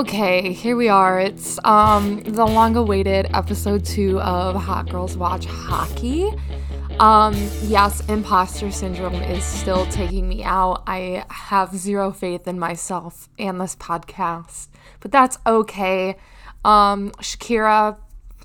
Okay, 0.00 0.54
here 0.54 0.76
we 0.76 0.88
are. 0.88 1.20
It's 1.20 1.58
um 1.62 2.22
the 2.22 2.46
long-awaited 2.46 3.26
episode 3.34 3.84
2 3.84 4.18
of 4.18 4.56
Hot 4.56 4.88
Girls 4.88 5.14
Watch 5.14 5.44
Hockey. 5.44 6.32
Um 6.98 7.34
yes, 7.64 8.00
imposter 8.08 8.70
syndrome 8.70 9.16
is 9.16 9.44
still 9.44 9.84
taking 9.90 10.26
me 10.26 10.42
out. 10.42 10.84
I 10.86 11.26
have 11.28 11.76
zero 11.76 12.12
faith 12.12 12.48
in 12.48 12.58
myself 12.58 13.28
and 13.38 13.60
this 13.60 13.76
podcast. 13.76 14.68
But 15.00 15.12
that's 15.12 15.36
okay. 15.46 16.16
Um 16.64 17.10
Shakira 17.20 17.98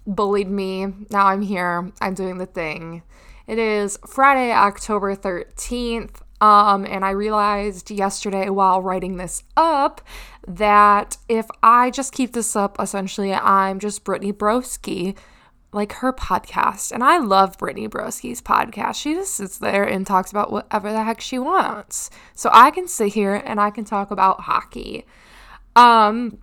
bullied 0.05 0.49
me. 0.49 0.87
Now 1.09 1.27
I'm 1.27 1.41
here. 1.41 1.89
I'm 2.01 2.15
doing 2.15 2.37
the 2.37 2.47
thing. 2.47 3.01
It 3.47 3.59
is 3.59 3.97
Friday, 4.05 4.51
October 4.51 5.15
13th. 5.15 6.24
Um, 6.41 6.85
and 6.85 7.05
I 7.05 7.11
realized 7.11 7.89
yesterday 7.91 8.49
while 8.49 8.81
writing 8.81 9.17
this 9.17 9.43
up 9.55 10.01
that 10.47 11.17
if 11.29 11.47
I 11.63 11.91
just 11.91 12.13
keep 12.13 12.33
this 12.33 12.55
up, 12.55 12.75
essentially, 12.79 13.33
I'm 13.33 13.79
just 13.79 14.03
Brittany 14.03 14.33
Broski, 14.33 15.17
like 15.71 15.93
her 15.93 16.13
podcast. 16.13 16.91
And 16.91 17.03
I 17.03 17.17
love 17.17 17.57
Brittany 17.57 17.87
Broski's 17.87 18.41
podcast. 18.41 18.95
She 18.95 19.13
just 19.13 19.33
sits 19.33 19.57
there 19.57 19.83
and 19.83 20.05
talks 20.05 20.31
about 20.31 20.51
whatever 20.51 20.91
the 20.91 21.03
heck 21.03 21.21
she 21.21 21.39
wants. 21.39 22.09
So 22.33 22.49
I 22.53 22.71
can 22.71 22.87
sit 22.87 23.13
here 23.13 23.35
and 23.35 23.59
I 23.59 23.71
can 23.71 23.85
talk 23.85 24.11
about 24.11 24.41
hockey. 24.41 25.05
Um, 25.75 26.37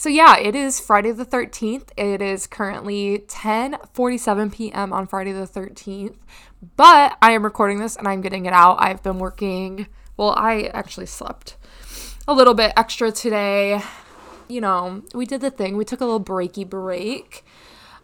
so 0.00 0.08
yeah, 0.08 0.38
it 0.38 0.56
is 0.56 0.80
Friday 0.80 1.12
the 1.12 1.26
13th. 1.26 1.90
It 1.94 2.22
is 2.22 2.46
currently 2.46 3.18
10:47 3.28 4.50
p.m. 4.50 4.94
on 4.94 5.06
Friday 5.06 5.32
the 5.32 5.46
13th. 5.46 6.16
But 6.74 7.18
I 7.20 7.32
am 7.32 7.44
recording 7.44 7.80
this 7.80 7.96
and 7.96 8.08
I'm 8.08 8.22
getting 8.22 8.46
it 8.46 8.54
out. 8.54 8.76
I've 8.80 9.02
been 9.02 9.18
working, 9.18 9.88
well, 10.16 10.30
I 10.38 10.70
actually 10.72 11.04
slept 11.04 11.58
a 12.26 12.32
little 12.32 12.54
bit 12.54 12.72
extra 12.78 13.12
today. 13.12 13.82
You 14.48 14.62
know, 14.62 15.02
we 15.12 15.26
did 15.26 15.42
the 15.42 15.50
thing. 15.50 15.76
We 15.76 15.84
took 15.84 16.00
a 16.00 16.06
little 16.06 16.24
breaky 16.24 16.66
break. 16.66 17.44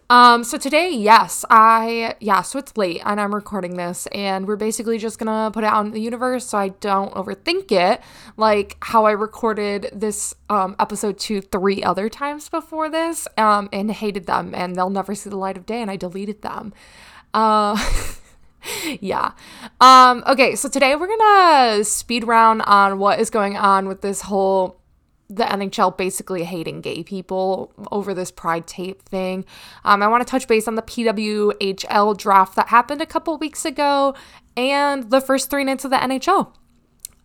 Um, 0.08 0.44
so 0.44 0.56
today, 0.56 0.90
yes, 0.90 1.44
I, 1.50 2.14
yeah, 2.20 2.42
so 2.42 2.60
it's 2.60 2.76
late 2.76 3.02
and 3.04 3.20
I'm 3.20 3.34
recording 3.34 3.76
this 3.76 4.06
and 4.12 4.46
we're 4.46 4.54
basically 4.54 4.98
just 4.98 5.18
gonna 5.18 5.50
put 5.50 5.64
it 5.64 5.66
out 5.66 5.84
in 5.84 5.90
the 5.90 6.00
universe 6.00 6.46
so 6.46 6.58
I 6.58 6.68
don't 6.68 7.12
overthink 7.14 7.72
it, 7.72 8.00
like 8.36 8.76
how 8.80 9.04
I 9.04 9.10
recorded 9.10 9.90
this, 9.92 10.32
um, 10.48 10.76
episode 10.78 11.18
two 11.18 11.40
three 11.40 11.82
other 11.82 12.08
times 12.08 12.48
before 12.48 12.88
this, 12.88 13.26
um, 13.36 13.68
and 13.72 13.90
hated 13.90 14.26
them 14.26 14.54
and 14.54 14.76
they'll 14.76 14.90
never 14.90 15.14
see 15.16 15.28
the 15.28 15.36
light 15.36 15.56
of 15.56 15.66
day 15.66 15.82
and 15.82 15.90
I 15.90 15.96
deleted 15.96 16.42
them. 16.42 16.72
Uh, 17.34 17.76
yeah. 19.00 19.32
Um, 19.80 20.22
okay, 20.28 20.54
so 20.54 20.68
today 20.68 20.94
we're 20.94 21.08
gonna 21.08 21.82
speed 21.82 22.24
round 22.24 22.62
on 22.62 23.00
what 23.00 23.18
is 23.18 23.28
going 23.28 23.56
on 23.56 23.88
with 23.88 24.02
this 24.02 24.22
whole 24.22 24.80
the 25.28 25.44
NHL 25.44 25.96
basically 25.96 26.44
hating 26.44 26.80
gay 26.80 27.02
people 27.02 27.72
over 27.90 28.14
this 28.14 28.30
pride 28.30 28.66
tape 28.66 29.02
thing. 29.02 29.44
Um, 29.84 30.02
I 30.02 30.08
want 30.08 30.26
to 30.26 30.30
touch 30.30 30.46
base 30.46 30.68
on 30.68 30.76
the 30.76 30.82
PWHL 30.82 32.16
draft 32.16 32.56
that 32.56 32.68
happened 32.68 33.00
a 33.00 33.06
couple 33.06 33.36
weeks 33.38 33.64
ago 33.64 34.14
and 34.56 35.10
the 35.10 35.20
first 35.20 35.50
three 35.50 35.64
nights 35.64 35.84
of 35.84 35.90
the 35.90 35.96
NHL. 35.96 36.52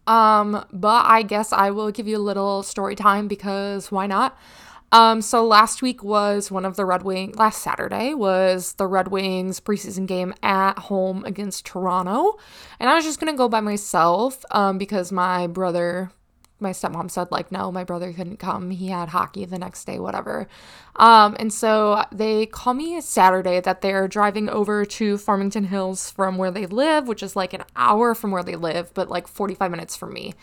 Um, 0.07 0.65
but 0.73 1.05
I 1.05 1.21
guess 1.21 1.53
I 1.53 1.71
will 1.71 1.91
give 1.91 2.07
you 2.07 2.17
a 2.17 2.19
little 2.19 2.63
story 2.63 2.95
time 2.95 3.27
because 3.27 3.91
why 3.91 4.07
not? 4.07 4.37
Um, 4.93 5.21
so 5.21 5.45
last 5.45 5.81
week 5.81 6.03
was 6.03 6.51
one 6.51 6.65
of 6.65 6.75
the 6.75 6.85
Red 6.85 7.03
Wings, 7.03 7.37
last 7.37 7.61
Saturday 7.61 8.13
was 8.13 8.73
the 8.73 8.87
Red 8.87 9.07
Wings 9.07 9.61
preseason 9.61 10.05
game 10.05 10.33
at 10.43 10.77
home 10.77 11.23
against 11.23 11.65
Toronto. 11.65 12.37
And 12.77 12.89
I 12.89 12.95
was 12.95 13.05
just 13.05 13.19
going 13.19 13.31
to 13.31 13.37
go 13.37 13.47
by 13.47 13.61
myself 13.61 14.43
um, 14.51 14.77
because 14.77 15.11
my 15.11 15.47
brother, 15.47 16.11
my 16.61 16.71
stepmom 16.71 17.09
said, 17.09 17.31
like, 17.31 17.51
no, 17.51 17.71
my 17.71 17.83
brother 17.83 18.13
couldn't 18.13 18.37
come. 18.37 18.71
He 18.71 18.87
had 18.87 19.09
hockey 19.09 19.45
the 19.45 19.57
next 19.57 19.85
day, 19.85 19.99
whatever. 19.99 20.47
Um, 20.95 21.35
and 21.39 21.51
so 21.51 22.03
they 22.11 22.45
call 22.45 22.73
me 22.73 23.01
Saturday 23.01 23.59
that 23.59 23.81
they're 23.81 24.07
driving 24.07 24.49
over 24.49 24.85
to 24.85 25.17
Farmington 25.17 25.65
Hills 25.65 26.11
from 26.11 26.37
where 26.37 26.51
they 26.51 26.65
live, 26.65 27.07
which 27.07 27.23
is 27.23 27.35
like 27.35 27.53
an 27.53 27.63
hour 27.75 28.13
from 28.13 28.31
where 28.31 28.43
they 28.43 28.55
live, 28.55 28.93
but 28.93 29.09
like 29.09 29.27
45 29.27 29.71
minutes 29.71 29.95
from 29.95 30.13
me. 30.13 30.33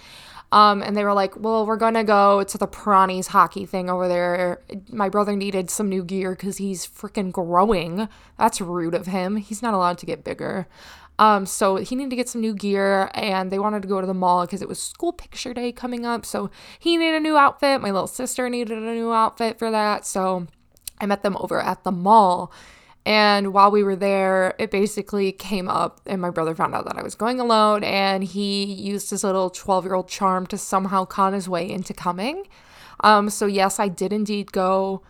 Um, 0.51 0.83
and 0.83 0.97
they 0.97 1.05
were 1.05 1.13
like, 1.13 1.37
well, 1.37 1.67
we're 1.67 1.77
going 1.77 1.95
to 1.95 2.05
go 2.05 2.43
to 2.43 2.59
the 2.59 2.67
Piranhas 2.67 3.29
hockey 3.29 3.67
thing 3.67 3.91
over 3.91 4.09
there. 4.09 4.63
My 4.89 5.11
brother 5.11 5.37
needed 5.37 5.69
some 5.69 5.89
new 5.89 6.03
gear 6.03 6.31
because 6.31 6.57
he's 6.57 6.87
freaking 6.87 7.31
growing. 7.31 8.09
That's 8.39 8.61
rude 8.61 8.95
of 8.95 9.07
him. 9.07 9.37
He's 9.37 9.63
not 9.63 9.75
allowed 9.75 9.99
to 9.99 10.07
get 10.07 10.25
bigger. 10.25 10.67
Um, 11.19 11.47
so 11.47 11.77
he 11.77 11.97
needed 11.97 12.11
to 12.11 12.17
get 12.17 12.29
some 12.29 12.41
new 12.41 12.55
gear 12.55 13.11
and 13.15 13.51
they 13.51 13.59
wanted 13.59 13.83
to 13.83 13.89
go 13.89 14.01
to 14.01 14.07
the 14.07 14.15
mall 14.15 14.47
because 14.47 14.63
it 14.63 14.69
was 14.69 14.81
school 14.81 15.13
picture 15.13 15.53
day 15.53 15.73
coming 15.73 16.07
up. 16.07 16.25
So 16.25 16.51
he 16.79 16.97
needed 16.97 17.17
a 17.17 17.21
new 17.21 17.37
outfit. 17.37 17.81
My 17.81 17.91
little 17.91 18.07
sister 18.07 18.49
needed 18.49 18.79
a 18.79 18.81
new 18.81 19.13
outfit 19.13 19.59
for 19.59 19.71
that. 19.71 20.07
So 20.07 20.47
I 21.01 21.07
met 21.07 21.23
them 21.23 21.37
over 21.41 21.61
at 21.61 21.83
the 21.83 21.91
mall 21.91 22.53
and 23.09 23.55
while 23.55 23.71
we 23.71 23.83
were 23.83 23.97
there, 23.97 24.55
it 24.59 24.71
basically 24.71 25.33
came 25.33 25.67
up, 25.67 26.03
and 26.05 26.21
my 26.21 26.29
brother 26.29 26.55
found 26.55 26.75
out 26.75 26.85
that 26.85 26.99
I 26.99 27.03
was 27.03 27.15
going 27.15 27.41
alone, 27.41 27.83
and 27.83 28.23
he 28.23 28.65
used 28.65 29.09
his 29.09 29.25
little 29.25 29.49
12 29.49 29.87
year 29.87 29.95
old 29.95 30.09
charm 30.09 30.47
to 30.49 30.59
somehow 30.59 31.07
con 31.07 31.33
his 31.33 31.49
way 31.49 31.71
into 31.71 31.95
coming. 31.95 32.47
Um, 33.01 33.31
so, 33.31 33.47
yes, 33.47 33.81
I 33.81 33.89
did 33.89 34.13
indeed 34.13 34.53
go 34.53 35.01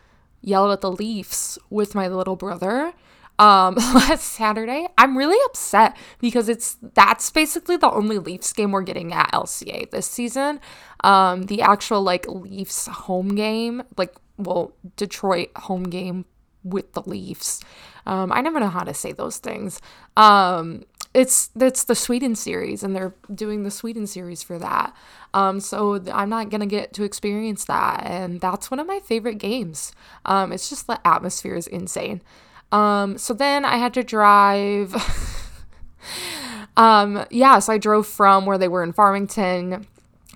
yell 0.41 0.71
at 0.71 0.81
the 0.81 0.93
Leafs 0.93 1.59
with 1.71 1.97
my 1.97 2.07
little 2.07 2.37
brother 2.37 2.93
um 3.39 3.75
last 3.95 4.25
Saturday. 4.25 4.89
I'm 4.97 5.17
really 5.17 5.39
upset 5.47 5.97
because 6.19 6.49
it's 6.49 6.77
that's 6.95 7.31
basically 7.31 7.77
the 7.77 7.91
only 7.91 8.19
Leafs 8.19 8.53
game 8.53 8.73
we're 8.73 8.83
getting 8.83 9.13
at 9.13 9.31
LCA 9.33 9.91
this 9.91 10.07
season. 10.07 10.61
Um 11.05 11.45
the 11.45 11.63
actual 11.63 12.03
like 12.03 12.27
Leafs 12.29 12.87
home 12.87 13.35
game, 13.35 13.83
like 13.97 14.15
well, 14.39 14.73
Detroit 14.97 15.51
home 15.57 15.85
game 15.85 16.25
with 16.65 16.93
the 16.93 17.03
Leafs. 17.03 17.61
Um, 18.07 18.33
I 18.33 18.41
never 18.41 18.61
know 18.61 18.69
how 18.69 18.85
to 18.85 18.95
say 18.95 19.13
those 19.13 19.39
things. 19.39 19.81
Um, 20.17 20.85
it's 21.15 21.51
it's 21.61 21.85
the 21.85 21.95
Sweden 21.95 22.35
series, 22.35 22.83
and 22.83 22.95
they're 22.95 23.15
doing 23.35 23.65
the 23.65 23.71
Sweden 23.71 24.07
series 24.07 24.43
for 24.43 24.59
that. 24.59 24.95
Um, 25.35 25.61
so 25.61 26.03
I'm 26.13 26.29
not 26.29 26.51
gonna 26.51 26.67
get 26.67 26.93
to 26.95 27.05
experience 27.05 27.65
that, 27.65 28.03
and 28.05 28.41
that's 28.41 28.71
one 28.71 28.79
of 28.79 28.87
my 28.87 29.01
favorite 29.01 29.39
games. 29.39 29.93
Um, 30.25 30.53
it's 30.53 30.69
just 30.69 30.87
the 30.87 31.05
atmosphere 31.07 31.57
is 31.57 31.67
insane. 31.67 32.23
Um, 32.73 33.19
so 33.19 33.35
then 33.35 33.65
I 33.65 33.77
had 33.77 33.95
to 33.95 34.03
drive. 34.03 34.95
um, 36.77 37.25
yeah, 37.31 37.59
so 37.59 37.73
I 37.73 37.79
drove 37.79 38.07
from 38.07 38.47
where 38.47 38.59
they 38.59 38.69
were 38.69 38.83
in 38.83 38.93
Farmington 38.93 39.87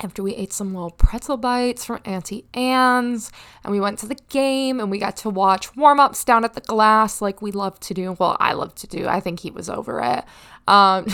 after 0.01 0.23
we 0.23 0.35
ate 0.35 0.53
some 0.53 0.75
little 0.75 0.91
pretzel 0.91 1.37
bites 1.37 1.85
from 1.85 2.01
Auntie 2.05 2.45
Anne's 2.55 3.31
and 3.63 3.73
we 3.73 3.81
went 3.81 3.99
to 3.99 4.07
the 4.07 4.17
game 4.31 4.81
and 4.81 4.91
we 4.91 4.99
got 4.99 5.17
to 5.19 5.31
watch 5.31 5.77
warm 5.77 6.01
ups 6.01 6.25
down 6.25 6.45
at 6.45 6.55
the 6.55 6.61
glass 6.63 7.21
like 7.21 7.43
we 7.43 7.53
love 7.53 7.79
to 7.81 7.95
do. 7.95 8.17
Well, 8.19 8.37
I 8.41 8.55
love 8.55 8.75
to 8.77 8.87
do. 8.87 9.07
I 9.07 9.21
think 9.21 9.41
he 9.41 9.51
was 9.51 9.69
over 9.69 10.01
it. 10.01 10.25
Um, 10.67 11.07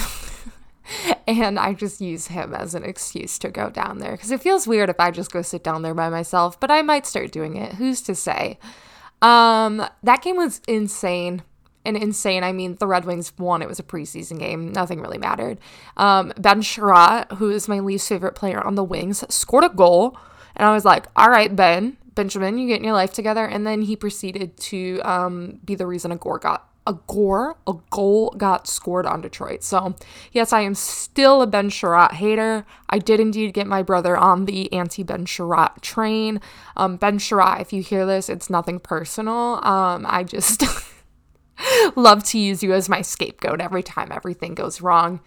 and 1.26 1.58
I 1.58 1.74
just 1.74 2.00
use 2.00 2.28
him 2.28 2.54
as 2.54 2.74
an 2.74 2.84
excuse 2.84 3.38
to 3.40 3.50
go 3.50 3.68
down 3.68 3.98
there 3.98 4.12
because 4.12 4.30
it 4.30 4.40
feels 4.40 4.66
weird 4.66 4.88
if 4.88 5.00
I 5.00 5.10
just 5.10 5.32
go 5.32 5.42
sit 5.42 5.64
down 5.64 5.82
there 5.82 5.94
by 5.94 6.08
myself, 6.08 6.58
but 6.58 6.70
I 6.70 6.82
might 6.82 7.06
start 7.06 7.32
doing 7.32 7.56
it. 7.56 7.74
Who's 7.74 8.00
to 8.02 8.14
say? 8.14 8.58
Um, 9.22 9.84
that 10.02 10.22
game 10.22 10.36
was 10.36 10.60
insane 10.68 11.42
and 11.84 11.96
insane. 11.96 12.44
I 12.44 12.52
mean, 12.52 12.76
the 12.76 12.86
Red 12.86 13.04
Wings 13.04 13.32
won. 13.38 13.62
It 13.62 13.68
was 13.68 13.78
a 13.78 13.82
preseason 13.82 14.38
game. 14.38 14.72
Nothing 14.72 15.00
really 15.00 15.18
mattered. 15.18 15.58
Um, 15.96 16.32
ben 16.36 16.62
Chiarot, 16.62 17.32
who 17.38 17.50
is 17.50 17.68
my 17.68 17.80
least 17.80 18.08
favorite 18.08 18.34
player 18.34 18.60
on 18.60 18.74
the 18.74 18.84
Wings, 18.84 19.24
scored 19.32 19.64
a 19.64 19.68
goal. 19.68 20.16
And 20.54 20.66
I 20.66 20.72
was 20.72 20.84
like, 20.84 21.06
all 21.16 21.30
right, 21.30 21.54
Ben, 21.54 21.96
Benjamin, 22.14 22.58
you 22.58 22.68
getting 22.68 22.84
your 22.84 22.94
life 22.94 23.12
together. 23.12 23.44
And 23.44 23.66
then 23.66 23.82
he 23.82 23.96
proceeded 23.96 24.56
to 24.58 25.00
um, 25.04 25.60
be 25.64 25.74
the 25.74 25.86
reason 25.86 26.12
a 26.12 26.16
gore 26.16 26.38
got 26.38 26.67
a 26.88 26.94
gore, 27.06 27.56
a 27.66 27.74
goal 27.90 28.30
got 28.36 28.66
scored 28.66 29.06
on 29.06 29.20
Detroit. 29.20 29.62
So, 29.62 29.94
yes, 30.32 30.52
I 30.52 30.62
am 30.62 30.74
still 30.74 31.42
a 31.42 31.46
Ben 31.46 31.68
Chiarot 31.68 32.12
hater. 32.12 32.64
I 32.88 32.98
did 32.98 33.20
indeed 33.20 33.52
get 33.52 33.66
my 33.66 33.82
brother 33.82 34.16
on 34.16 34.46
the 34.46 34.72
anti 34.72 35.02
Ben 35.02 35.26
Chiarot 35.26 35.82
train. 35.82 36.40
Um, 36.76 36.96
ben 36.96 37.18
Chiarot, 37.18 37.60
if 37.60 37.72
you 37.72 37.82
hear 37.82 38.06
this, 38.06 38.28
it's 38.28 38.48
nothing 38.48 38.80
personal. 38.80 39.60
Um, 39.62 40.06
I 40.08 40.24
just. 40.24 40.64
love 41.96 42.22
to 42.22 42.38
use 42.38 42.62
you 42.62 42.72
as 42.72 42.88
my 42.88 43.02
scapegoat 43.02 43.60
every 43.60 43.82
time 43.82 44.12
everything 44.12 44.54
goes 44.54 44.80
wrong. 44.80 45.18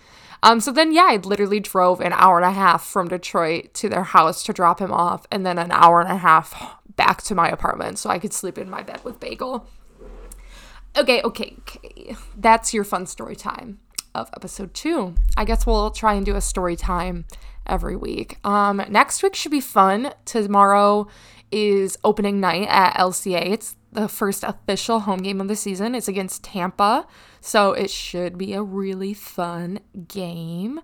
Um, 0.42 0.62
so 0.62 0.72
then, 0.72 0.94
yeah, 0.94 1.08
I 1.10 1.18
literally 1.18 1.60
drove 1.60 2.00
an 2.00 2.14
hour 2.14 2.38
and 2.38 2.46
a 2.46 2.52
half 2.52 2.86
from 2.86 3.10
Detroit 3.10 3.74
to 3.76 3.90
their 3.90 4.04
house 4.04 4.42
to 4.44 4.54
drop 4.54 4.80
him 4.80 4.94
off, 4.94 5.28
and 5.30 5.46
then 5.46 5.58
an 5.58 5.72
hour 5.72 6.00
and 6.00 6.10
a 6.10 6.18
half 6.18 6.78
back 6.96 7.22
to 7.24 7.36
my 7.36 7.50
apartment 7.50 8.00
so 8.00 8.10
I 8.10 8.18
could 8.18 8.32
sleep 8.34 8.58
in 8.58 8.70
my 8.70 8.82
bed 8.82 9.04
with 9.04 9.20
Bagel. 9.20 9.68
Okay, 10.98 11.22
okay, 11.22 11.56
okay. 11.60 12.16
That's 12.36 12.74
your 12.74 12.84
fun 12.84 13.06
story 13.06 13.36
time 13.36 13.80
of 14.14 14.30
episode 14.36 14.74
two. 14.74 15.16
I 15.38 15.46
guess 15.46 15.66
we'll 15.66 15.92
try 15.92 16.16
and 16.16 16.26
do 16.26 16.36
a 16.36 16.42
story 16.42 16.76
time 16.76 17.26
every 17.66 17.96
week. 17.96 18.46
Um, 18.46 18.84
next 18.90 19.24
week 19.24 19.34
should 19.34 19.52
be 19.52 19.62
fun. 19.62 20.14
Tomorrow 20.26 21.08
is 21.50 21.98
opening 22.04 22.42
night 22.42 22.68
at 22.68 22.96
LCA. 22.96 23.52
It's 23.52 23.78
the 23.94 24.10
first 24.10 24.44
official 24.44 25.02
home 25.02 25.20
game 25.20 25.40
of 25.40 25.48
the 25.48 25.56
season. 25.56 25.96
It's 25.96 26.10
against 26.10 26.44
Tampa, 26.44 27.08
so 27.40 27.72
it 27.72 27.90
should 27.90 28.38
be 28.38 28.54
a 28.54 28.62
really 28.62 29.14
fun 29.14 29.80
game. 30.10 30.82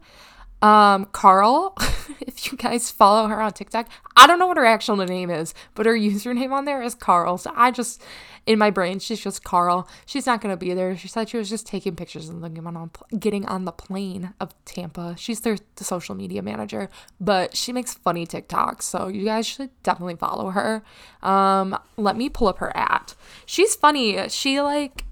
Um, 0.61 1.05
Carl, 1.05 1.75
if 2.19 2.51
you 2.51 2.57
guys 2.57 2.89
follow 2.89 3.27
her 3.27 3.39
on 3.39 3.53
TikTok, 3.53 3.87
I 4.15 4.25
don't 4.25 4.39
know 4.39 4.47
what 4.47 4.57
her 4.57 4.65
actual 4.65 4.95
name 4.95 5.29
is, 5.29 5.53
but 5.75 5.85
her 5.85 5.93
username 5.93 6.51
on 6.51 6.65
there 6.65 6.81
is 6.81 6.95
Carl. 6.95 7.37
So 7.37 7.51
I 7.55 7.69
just, 7.69 8.01
in 8.47 8.57
my 8.57 8.71
brain, 8.71 8.99
she's 8.99 9.19
just 9.19 9.43
Carl. 9.43 9.87
She's 10.05 10.25
not 10.25 10.41
gonna 10.41 10.57
be 10.57 10.73
there. 10.73 10.97
She 10.97 11.07
said 11.07 11.29
she 11.29 11.37
was 11.37 11.49
just 11.49 11.67
taking 11.67 11.95
pictures 11.95 12.27
and 12.27 12.41
looking 12.41 12.65
on 12.65 12.91
getting 13.19 13.45
on 13.45 13.65
the 13.65 13.71
plane 13.71 14.33
of 14.39 14.53
Tampa. 14.65 15.15
She's 15.17 15.41
their 15.41 15.57
the 15.75 15.83
social 15.83 16.15
media 16.15 16.41
manager, 16.41 16.89
but 17.19 17.55
she 17.55 17.71
makes 17.71 17.93
funny 17.93 18.25
TikToks. 18.25 18.81
So 18.81 19.09
you 19.09 19.25
guys 19.25 19.45
should 19.45 19.69
definitely 19.83 20.15
follow 20.15 20.49
her. 20.49 20.83
Um, 21.21 21.77
let 21.97 22.17
me 22.17 22.29
pull 22.29 22.47
up 22.47 22.57
her 22.59 22.75
at. 22.75 23.15
She's 23.45 23.75
funny. 23.75 24.27
She 24.29 24.59
like 24.61 25.03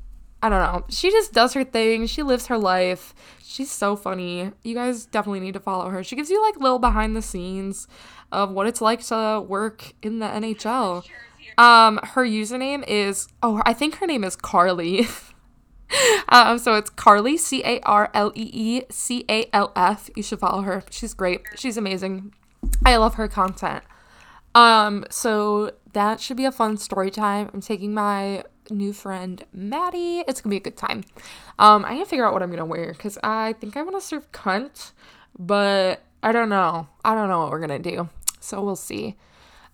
I 0.42 0.50
don't 0.50 0.62
know. 0.62 0.86
She 0.90 1.10
just 1.10 1.34
does 1.34 1.54
her 1.54 1.64
thing. 1.64 2.06
She 2.08 2.22
lives 2.22 2.48
her 2.48 2.58
life. 2.58 3.14
She's 3.44 3.72
so 3.72 3.96
funny. 3.96 4.52
You 4.64 4.76
guys 4.76 5.06
definitely 5.06 5.40
need 5.40 5.54
to 5.54 5.60
follow 5.60 5.90
her. 5.90 6.04
She 6.04 6.16
gives 6.16 6.30
you 6.30 6.42
like 6.42 6.58
little 6.58 6.80
behind 6.80 7.16
the 7.16 7.22
scenes 7.22 7.88
of 8.32 8.52
what 8.52 8.68
it's 8.68 8.82
like 8.82 9.04
to 9.06 9.44
work 9.48 9.94
in 10.02 10.20
the 10.20 10.28
NHL. 10.28 11.06
Um, 11.58 12.00
her 12.04 12.26
username 12.26 12.84
is 12.88 13.28
oh, 13.42 13.62
I 13.66 13.74
think 13.74 13.96
her 13.96 14.08
name 14.08 14.24
is 14.24 14.36
Carly. 14.36 15.08
um, 16.30 16.58
so 16.58 16.76
it's 16.76 16.90
Carly 16.90 17.38
C 17.38 17.64
A 17.64 17.80
R 17.82 18.10
L 18.14 18.32
E 18.36 18.50
E 18.52 18.82
C 18.90 19.26
A 19.30 19.48
L 19.54 19.72
F. 19.76 20.10
You 20.16 20.24
should 20.24 20.40
follow 20.40 20.62
her. 20.62 20.84
She's 20.90 21.14
great. 21.14 21.42
She's 21.56 21.78
amazing. 21.78 22.34
I 22.86 22.98
love 22.98 23.16
her 23.16 23.28
content. 23.28 23.84
Um, 24.54 25.06
so 25.10 25.72
that 25.94 26.20
should 26.20 26.38
be 26.38 26.46
a 26.46 26.52
fun 26.52 26.78
story 26.78 27.12
time. 27.12 27.50
I'm 27.54 27.62
taking 27.62 27.94
my 27.94 28.44
new 28.70 28.94
friend 28.94 29.44
Maddie. 29.54 30.24
It's 30.28 30.42
gonna 30.42 30.52
be 30.52 30.58
a 30.58 30.62
good 30.62 30.78
time. 30.78 31.04
Um, 31.60 31.86
I 31.86 31.94
need 31.94 32.00
to 32.00 32.06
figure 32.06 32.26
out 32.26 32.34
what 32.34 32.44
I'm 32.44 32.50
gonna 32.50 32.66
wear 32.66 32.94
because 32.94 33.18
I 33.24 33.54
think 33.54 33.78
I 33.78 33.82
want 33.84 33.96
to 33.96 34.02
serve 34.02 34.32
cunt, 34.32 34.92
but 35.38 36.02
I 36.24 36.32
don't 36.32 36.50
know. 36.50 36.88
I 37.04 37.16
don't 37.16 37.30
know 37.30 37.40
what 37.40 37.52
we're 37.52 37.60
gonna 37.60 37.80
do. 37.80 38.10
So 38.40 38.64
we'll 38.64 38.76
see. 38.76 39.16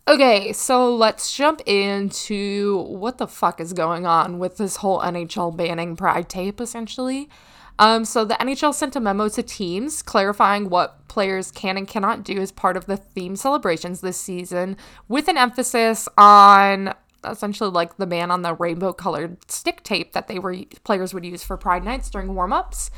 Okay, 0.08 0.52
so 0.52 0.94
let's 0.94 1.32
jump 1.32 1.60
into 1.64 2.78
what 2.88 3.18
the 3.18 3.28
fuck 3.28 3.60
is 3.60 3.72
going 3.72 4.04
on 4.04 4.40
with 4.40 4.56
this 4.56 4.76
whole 4.76 5.00
NHL 5.00 5.56
banning 5.56 5.94
Pride 5.94 6.28
tape, 6.28 6.60
essentially. 6.60 7.28
Um, 7.78 8.04
so 8.04 8.24
the 8.24 8.34
NHL 8.34 8.74
sent 8.74 8.96
a 8.96 9.00
memo 9.00 9.28
to 9.28 9.42
teams 9.42 10.02
clarifying 10.02 10.68
what 10.68 11.06
players 11.08 11.50
can 11.50 11.76
and 11.76 11.86
cannot 11.86 12.24
do 12.24 12.38
as 12.38 12.50
part 12.50 12.76
of 12.76 12.86
the 12.86 12.96
theme 12.96 13.36
celebrations 13.36 14.00
this 14.00 14.20
season, 14.20 14.76
with 15.08 15.28
an 15.28 15.38
emphasis 15.38 16.08
on 16.18 16.94
essentially 17.24 17.70
like 17.70 17.96
the 17.96 18.06
man 18.06 18.30
on 18.30 18.42
the 18.42 18.54
rainbow 18.54 18.92
colored 18.92 19.38
stick 19.50 19.82
tape 19.82 20.12
that 20.12 20.28
they 20.28 20.38
were 20.38 20.56
players 20.84 21.14
would 21.14 21.24
use 21.24 21.42
for 21.42 21.56
pride 21.56 21.84
nights 21.84 22.10
during 22.10 22.34
warm-ups. 22.34 22.90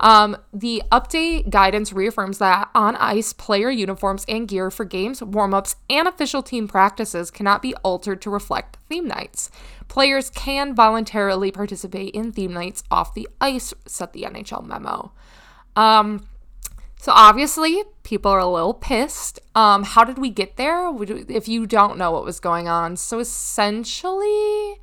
Um, 0.00 0.36
the 0.52 0.82
update 0.90 1.50
guidance 1.50 1.92
reaffirms 1.92 2.38
that 2.38 2.70
on 2.74 2.96
ice 2.96 3.32
player 3.32 3.70
uniforms 3.70 4.24
and 4.28 4.48
gear 4.48 4.70
for 4.70 4.84
games 4.84 5.22
warm-ups 5.22 5.76
and 5.88 6.08
official 6.08 6.42
team 6.42 6.66
practices 6.66 7.30
cannot 7.30 7.62
be 7.62 7.74
altered 7.76 8.20
to 8.22 8.30
reflect 8.30 8.78
theme 8.88 9.06
nights. 9.06 9.50
Players 9.88 10.30
can 10.30 10.74
voluntarily 10.74 11.50
participate 11.50 12.14
in 12.14 12.32
theme 12.32 12.52
nights 12.52 12.82
off 12.90 13.14
the 13.14 13.28
ice 13.40 13.74
said 13.86 14.12
the 14.12 14.22
nhl 14.22 14.66
memo. 14.66 15.12
Um, 15.76 16.26
so 17.02 17.10
obviously, 17.10 17.82
people 18.04 18.30
are 18.30 18.38
a 18.38 18.46
little 18.46 18.74
pissed. 18.74 19.40
Um, 19.56 19.82
how 19.82 20.04
did 20.04 20.18
we 20.18 20.30
get 20.30 20.56
there? 20.56 20.88
If 21.28 21.48
you 21.48 21.66
don't 21.66 21.98
know 21.98 22.12
what 22.12 22.24
was 22.24 22.38
going 22.38 22.68
on, 22.68 22.96
so 22.96 23.18
essentially, 23.18 24.80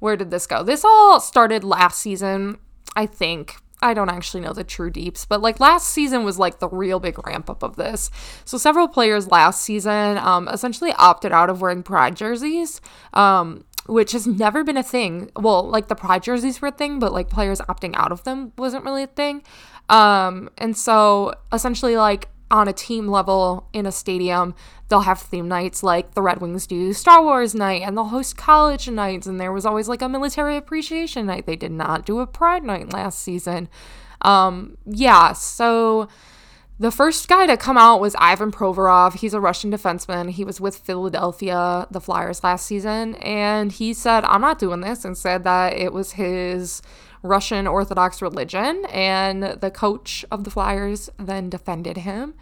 where 0.00 0.16
did 0.16 0.32
this 0.32 0.48
go? 0.48 0.64
This 0.64 0.84
all 0.84 1.20
started 1.20 1.62
last 1.62 2.00
season, 2.00 2.58
I 2.96 3.06
think. 3.06 3.54
I 3.80 3.94
don't 3.94 4.08
actually 4.08 4.40
know 4.40 4.52
the 4.52 4.64
true 4.64 4.90
deeps, 4.90 5.24
but 5.24 5.40
like 5.40 5.60
last 5.60 5.88
season 5.88 6.24
was 6.24 6.36
like 6.36 6.58
the 6.58 6.68
real 6.68 6.98
big 6.98 7.24
ramp 7.24 7.48
up 7.48 7.62
of 7.62 7.76
this. 7.76 8.10
So 8.44 8.58
several 8.58 8.88
players 8.88 9.30
last 9.30 9.60
season 9.60 10.18
um, 10.18 10.48
essentially 10.48 10.92
opted 10.94 11.30
out 11.30 11.48
of 11.48 11.60
wearing 11.60 11.84
pride 11.84 12.16
jerseys. 12.16 12.80
Um, 13.14 13.62
which 13.86 14.12
has 14.12 14.26
never 14.26 14.62
been 14.64 14.76
a 14.76 14.82
thing. 14.82 15.30
Well, 15.36 15.62
like 15.62 15.88
the 15.88 15.94
pride 15.94 16.22
jerseys 16.22 16.60
were 16.60 16.68
a 16.68 16.72
thing, 16.72 16.98
but 16.98 17.12
like 17.12 17.28
players 17.28 17.60
opting 17.62 17.94
out 17.96 18.12
of 18.12 18.24
them 18.24 18.52
wasn't 18.56 18.84
really 18.84 19.02
a 19.04 19.08
thing. 19.08 19.42
Um, 19.88 20.48
and 20.58 20.76
so 20.76 21.34
essentially, 21.52 21.96
like 21.96 22.28
on 22.50 22.68
a 22.68 22.72
team 22.72 23.08
level 23.08 23.68
in 23.72 23.86
a 23.86 23.92
stadium, 23.92 24.54
they'll 24.88 25.00
have 25.00 25.20
theme 25.20 25.48
nights 25.48 25.82
like 25.82 26.14
the 26.14 26.22
Red 26.22 26.40
Wings 26.40 26.66
do 26.66 26.92
Star 26.92 27.22
Wars 27.22 27.54
night, 27.54 27.82
and 27.82 27.96
they'll 27.96 28.04
host 28.04 28.36
college 28.36 28.88
nights. 28.88 29.26
And 29.26 29.40
there 29.40 29.52
was 29.52 29.66
always 29.66 29.88
like 29.88 30.02
a 30.02 30.08
military 30.08 30.56
appreciation 30.56 31.26
night. 31.26 31.46
They 31.46 31.56
did 31.56 31.72
not 31.72 32.06
do 32.06 32.20
a 32.20 32.26
pride 32.26 32.62
night 32.62 32.92
last 32.92 33.18
season. 33.20 33.68
Um, 34.20 34.76
yeah, 34.86 35.32
so 35.32 36.08
the 36.78 36.90
first 36.90 37.28
guy 37.28 37.46
to 37.46 37.56
come 37.56 37.78
out 37.78 38.00
was 38.00 38.16
Ivan 38.18 38.50
Provorov. 38.50 39.14
He's 39.14 39.34
a 39.34 39.40
Russian 39.40 39.70
defenseman. 39.70 40.30
He 40.30 40.44
was 40.44 40.60
with 40.60 40.76
Philadelphia, 40.76 41.86
the 41.90 42.00
Flyers, 42.00 42.42
last 42.42 42.66
season. 42.66 43.14
And 43.16 43.70
he 43.70 43.94
said, 43.94 44.24
I'm 44.24 44.40
not 44.40 44.58
doing 44.58 44.80
this, 44.80 45.04
and 45.04 45.16
said 45.16 45.44
that 45.44 45.74
it 45.74 45.92
was 45.92 46.12
his 46.12 46.82
Russian 47.22 47.66
Orthodox 47.66 48.20
religion. 48.20 48.84
And 48.86 49.42
the 49.42 49.70
coach 49.70 50.24
of 50.30 50.44
the 50.44 50.50
Flyers 50.50 51.08
then 51.18 51.50
defended 51.50 51.98
him. 51.98 52.34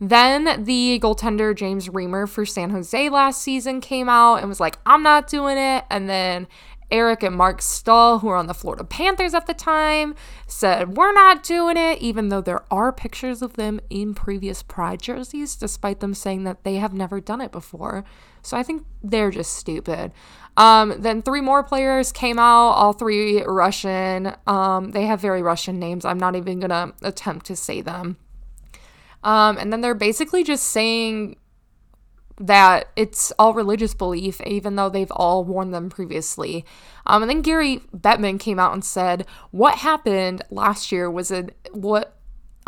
Then 0.00 0.64
the 0.64 1.00
goaltender 1.02 1.56
James 1.56 1.88
Reimer 1.88 2.28
for 2.28 2.46
San 2.46 2.70
Jose 2.70 3.08
last 3.08 3.42
season 3.42 3.80
came 3.80 4.08
out 4.08 4.36
and 4.36 4.48
was 4.48 4.60
like, 4.60 4.78
I'm 4.86 5.02
not 5.02 5.28
doing 5.28 5.58
it. 5.58 5.84
And 5.90 6.08
then 6.08 6.46
Eric 6.90 7.22
and 7.22 7.36
Marc 7.36 7.60
Staal, 7.60 8.20
who 8.20 8.28
were 8.28 8.36
on 8.36 8.46
the 8.46 8.54
Florida 8.54 8.84
Panthers 8.84 9.34
at 9.34 9.46
the 9.46 9.54
time, 9.54 10.14
said, 10.46 10.96
We're 10.96 11.12
not 11.12 11.42
doing 11.42 11.76
it, 11.76 11.98
even 12.00 12.28
though 12.28 12.40
there 12.40 12.64
are 12.70 12.92
pictures 12.92 13.42
of 13.42 13.54
them 13.54 13.80
in 13.90 14.14
previous 14.14 14.62
Pride 14.62 15.02
jerseys, 15.02 15.56
despite 15.56 16.00
them 16.00 16.14
saying 16.14 16.44
that 16.44 16.64
they 16.64 16.76
have 16.76 16.94
never 16.94 17.20
done 17.20 17.40
it 17.40 17.52
before. 17.52 18.04
So 18.42 18.56
I 18.56 18.62
think 18.62 18.86
they're 19.02 19.30
just 19.30 19.52
stupid. 19.54 20.12
Um, 20.56 20.94
then 20.98 21.22
three 21.22 21.40
more 21.40 21.62
players 21.62 22.10
came 22.10 22.38
out, 22.38 22.70
all 22.70 22.92
three 22.92 23.42
Russian. 23.42 24.34
Um, 24.46 24.92
they 24.92 25.06
have 25.06 25.20
very 25.20 25.42
Russian 25.42 25.78
names. 25.78 26.04
I'm 26.04 26.18
not 26.18 26.36
even 26.36 26.58
going 26.58 26.70
to 26.70 26.92
attempt 27.02 27.46
to 27.46 27.56
say 27.56 27.80
them. 27.80 28.16
Um, 29.22 29.58
and 29.58 29.72
then 29.72 29.80
they're 29.80 29.94
basically 29.94 30.44
just 30.44 30.64
saying 30.64 31.36
that 32.40 32.88
it's 32.96 33.32
all 33.38 33.54
religious 33.54 33.94
belief, 33.94 34.40
even 34.42 34.76
though 34.76 34.88
they've 34.88 35.12
all 35.12 35.44
worn 35.44 35.70
them 35.70 35.90
previously. 35.90 36.64
Um, 37.06 37.22
and 37.22 37.30
then 37.30 37.42
Gary 37.42 37.80
Bettman 37.96 38.38
came 38.38 38.58
out 38.58 38.72
and 38.72 38.84
said, 38.84 39.26
What 39.50 39.76
happened 39.78 40.42
last 40.50 40.92
year 40.92 41.10
was 41.10 41.30
a 41.30 41.48
what 41.72 42.14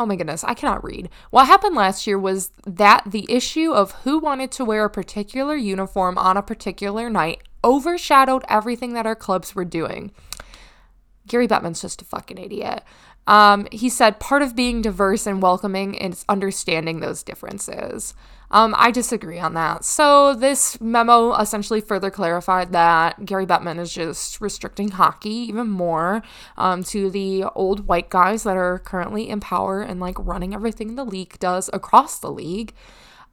oh 0.00 0.06
my 0.06 0.16
goodness, 0.16 0.42
I 0.44 0.54
cannot 0.54 0.82
read. 0.82 1.10
What 1.28 1.46
happened 1.46 1.76
last 1.76 2.06
year 2.06 2.18
was 2.18 2.52
that 2.66 3.02
the 3.06 3.26
issue 3.28 3.72
of 3.72 3.92
who 4.04 4.18
wanted 4.18 4.50
to 4.52 4.64
wear 4.64 4.86
a 4.86 4.90
particular 4.90 5.54
uniform 5.54 6.16
on 6.16 6.38
a 6.38 6.42
particular 6.42 7.10
night 7.10 7.42
overshadowed 7.62 8.42
everything 8.48 8.94
that 8.94 9.04
our 9.04 9.14
clubs 9.14 9.54
were 9.54 9.66
doing. 9.66 10.10
Gary 11.26 11.46
Bettman's 11.46 11.82
just 11.82 12.00
a 12.00 12.06
fucking 12.06 12.38
idiot. 12.38 12.82
Um, 13.26 13.68
he 13.70 13.88
said 13.88 14.18
part 14.18 14.42
of 14.42 14.56
being 14.56 14.82
diverse 14.82 15.26
and 15.26 15.42
welcoming 15.42 15.94
is 15.94 16.24
understanding 16.28 17.00
those 17.00 17.22
differences. 17.22 18.14
Um, 18.52 18.74
I 18.76 18.90
disagree 18.90 19.38
on 19.38 19.54
that. 19.54 19.84
So, 19.84 20.34
this 20.34 20.80
memo 20.80 21.34
essentially 21.34 21.80
further 21.80 22.10
clarified 22.10 22.72
that 22.72 23.24
Gary 23.24 23.46
Bettman 23.46 23.78
is 23.78 23.92
just 23.92 24.40
restricting 24.40 24.90
hockey 24.90 25.30
even 25.30 25.68
more 25.68 26.22
um, 26.56 26.82
to 26.84 27.10
the 27.10 27.44
old 27.54 27.86
white 27.86 28.10
guys 28.10 28.42
that 28.42 28.56
are 28.56 28.80
currently 28.80 29.28
in 29.28 29.38
power 29.38 29.80
and 29.82 30.00
like 30.00 30.16
running 30.18 30.52
everything 30.52 30.96
the 30.96 31.04
league 31.04 31.38
does 31.38 31.70
across 31.72 32.18
the 32.18 32.30
league. 32.30 32.74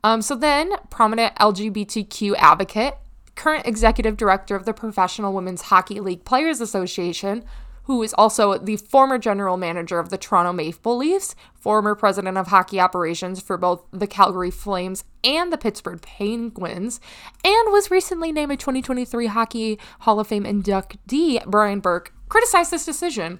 Um, 0.03 0.21
so, 0.21 0.35
then 0.35 0.73
prominent 0.91 1.33
LGBTQ 1.37 2.35
advocate, 2.37 2.97
current 3.33 3.65
executive 3.65 4.17
director 4.17 4.55
of 4.55 4.65
the 4.65 4.73
Professional 4.73 5.33
Women's 5.33 5.63
Hockey 5.63 5.99
League 5.99 6.25
Players 6.25 6.61
Association, 6.61 7.43
who 7.87 8.03
is 8.03 8.13
also 8.17 8.57
the 8.57 8.75
former 8.75 9.17
general 9.17 9.55
manager 9.55 9.97
of 9.97 10.09
the 10.09 10.17
Toronto 10.17 10.51
Maple 10.51 10.97
Leafs, 10.97 11.35
former 11.53 11.95
president 11.95 12.37
of 12.37 12.47
hockey 12.47 12.81
operations 12.81 13.41
for 13.41 13.57
both 13.57 13.81
the 13.91 14.07
Calgary 14.07 14.51
Flames 14.51 15.05
and 15.23 15.53
the 15.53 15.57
Pittsburgh 15.57 16.01
Penguins, 16.01 16.99
and 17.45 17.71
was 17.71 17.89
recently 17.89 18.33
named 18.33 18.51
a 18.51 18.57
2023 18.57 19.27
Hockey 19.27 19.79
Hall 20.01 20.19
of 20.19 20.27
Fame 20.27 20.43
inductee, 20.43 21.43
Brian 21.45 21.79
Burke, 21.79 22.13
criticized 22.27 22.71
this 22.71 22.85
decision. 22.85 23.39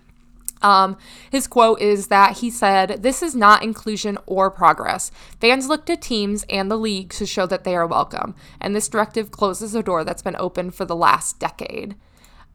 Um, 0.62 0.98
his 1.30 1.46
quote 1.46 1.82
is 1.82 2.08
that 2.08 2.38
he 2.38 2.50
said, 2.50 3.04
This 3.04 3.22
is 3.22 3.36
not 3.36 3.64
inclusion 3.64 4.18
or 4.26 4.50
progress. 4.50 5.12
Fans 5.42 5.68
look 5.68 5.86
to 5.86 5.98
teams 5.98 6.46
and 6.50 6.72
the 6.72 6.78
league 6.78 7.10
to 7.12 7.26
show 7.26 7.46
that 7.48 7.66
they 7.66 7.76
are 7.76 7.86
welcome, 7.86 8.34
and 8.62 8.74
this 8.74 8.88
directive 8.88 9.30
closes 9.30 9.76
a 9.76 9.84
door 9.84 10.06
that's 10.06 10.22
been 10.22 10.38
open 10.38 10.72
for 10.72 10.86
the 10.86 10.96
last 10.96 11.38
decade. 11.38 11.96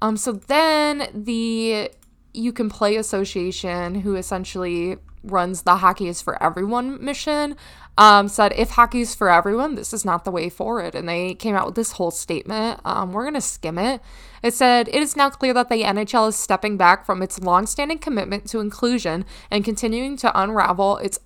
Um, 0.02 0.16
so 0.16 0.32
then 0.32 1.08
the 1.14 1.90
you 2.34 2.52
can 2.52 2.68
play 2.68 2.96
association, 2.96 3.94
who 4.00 4.16
essentially 4.16 4.96
runs 5.22 5.62
the 5.62 5.76
hockey 5.76 6.08
is 6.08 6.20
for 6.20 6.42
everyone 6.42 7.02
mission, 7.04 7.54
um, 7.96 8.26
said 8.26 8.52
if 8.56 8.70
hockey 8.70 9.02
is 9.02 9.14
for 9.14 9.30
everyone, 9.30 9.76
this 9.76 9.92
is 9.92 10.04
not 10.04 10.24
the 10.24 10.32
way 10.32 10.48
forward. 10.48 10.96
And 10.96 11.08
they 11.08 11.34
came 11.34 11.54
out 11.54 11.66
with 11.66 11.76
this 11.76 11.92
whole 11.92 12.10
statement. 12.10 12.80
Um, 12.84 13.12
we're 13.12 13.24
gonna 13.24 13.40
skim 13.40 13.78
it. 13.78 14.00
It 14.42 14.54
said 14.54 14.88
it 14.88 14.96
is 14.96 15.14
now 15.14 15.30
clear 15.30 15.54
that 15.54 15.68
the 15.68 15.84
NHL 15.84 16.30
is 16.30 16.36
stepping 16.36 16.76
back 16.76 17.06
from 17.06 17.22
its 17.22 17.38
longstanding 17.38 17.98
commitment 17.98 18.46
to 18.46 18.58
inclusion 18.58 19.24
and 19.52 19.64
continuing 19.64 20.16
to 20.16 20.32
unravel 20.40 20.96
its 20.96 21.20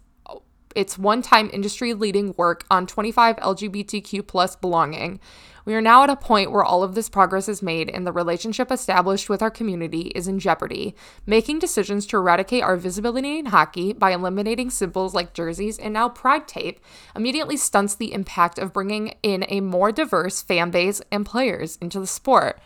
its 0.75 0.99
one-time 0.99 1.49
industry-leading 1.55 2.35
work 2.37 2.67
on 2.71 2.87
25 2.87 3.37
LGBTQ 3.37 4.27
plus 4.27 4.55
belonging. 4.57 5.19
We 5.67 5.75
are 5.75 5.83
now 5.83 6.05
at 6.05 6.11
a 6.11 6.17
point 6.17 6.53
where 6.53 6.65
all 6.65 6.85
of 6.85 6.95
this 6.95 7.09
progress 7.09 7.49
is 7.49 7.61
made 7.61 7.91
and 7.91 8.07
the 8.07 8.13
relationship 8.13 8.71
established 8.71 9.29
with 9.29 9.43
our 9.43 9.51
community 9.51 10.13
is 10.15 10.29
in 10.29 10.39
jeopardy. 10.39 10.95
Making 11.27 11.59
decisions 11.59 12.07
to 12.07 12.17
eradicate 12.17 12.63
our 12.63 12.77
visibility 12.77 13.41
in 13.41 13.47
hockey 13.47 13.93
by 13.93 14.13
eliminating 14.13 14.71
symbols 14.71 15.13
like 15.13 15.35
jerseys 15.35 15.77
and 15.77 15.93
now 15.93 16.09
pride 16.09 16.47
tape 16.47 16.81
immediately 17.17 17.57
stunts 17.57 17.97
the 17.97 18.13
impact 18.13 18.59
of 18.61 18.73
bringing 18.73 19.17
in 19.25 19.45
a 19.49 19.61
more 19.61 19.91
diverse 19.91 20.41
fan 20.41 20.71
base 20.71 21.03
and 21.11 21.27
players 21.27 21.77
into 21.81 21.99
the 21.99 22.07
sport. 22.07 22.61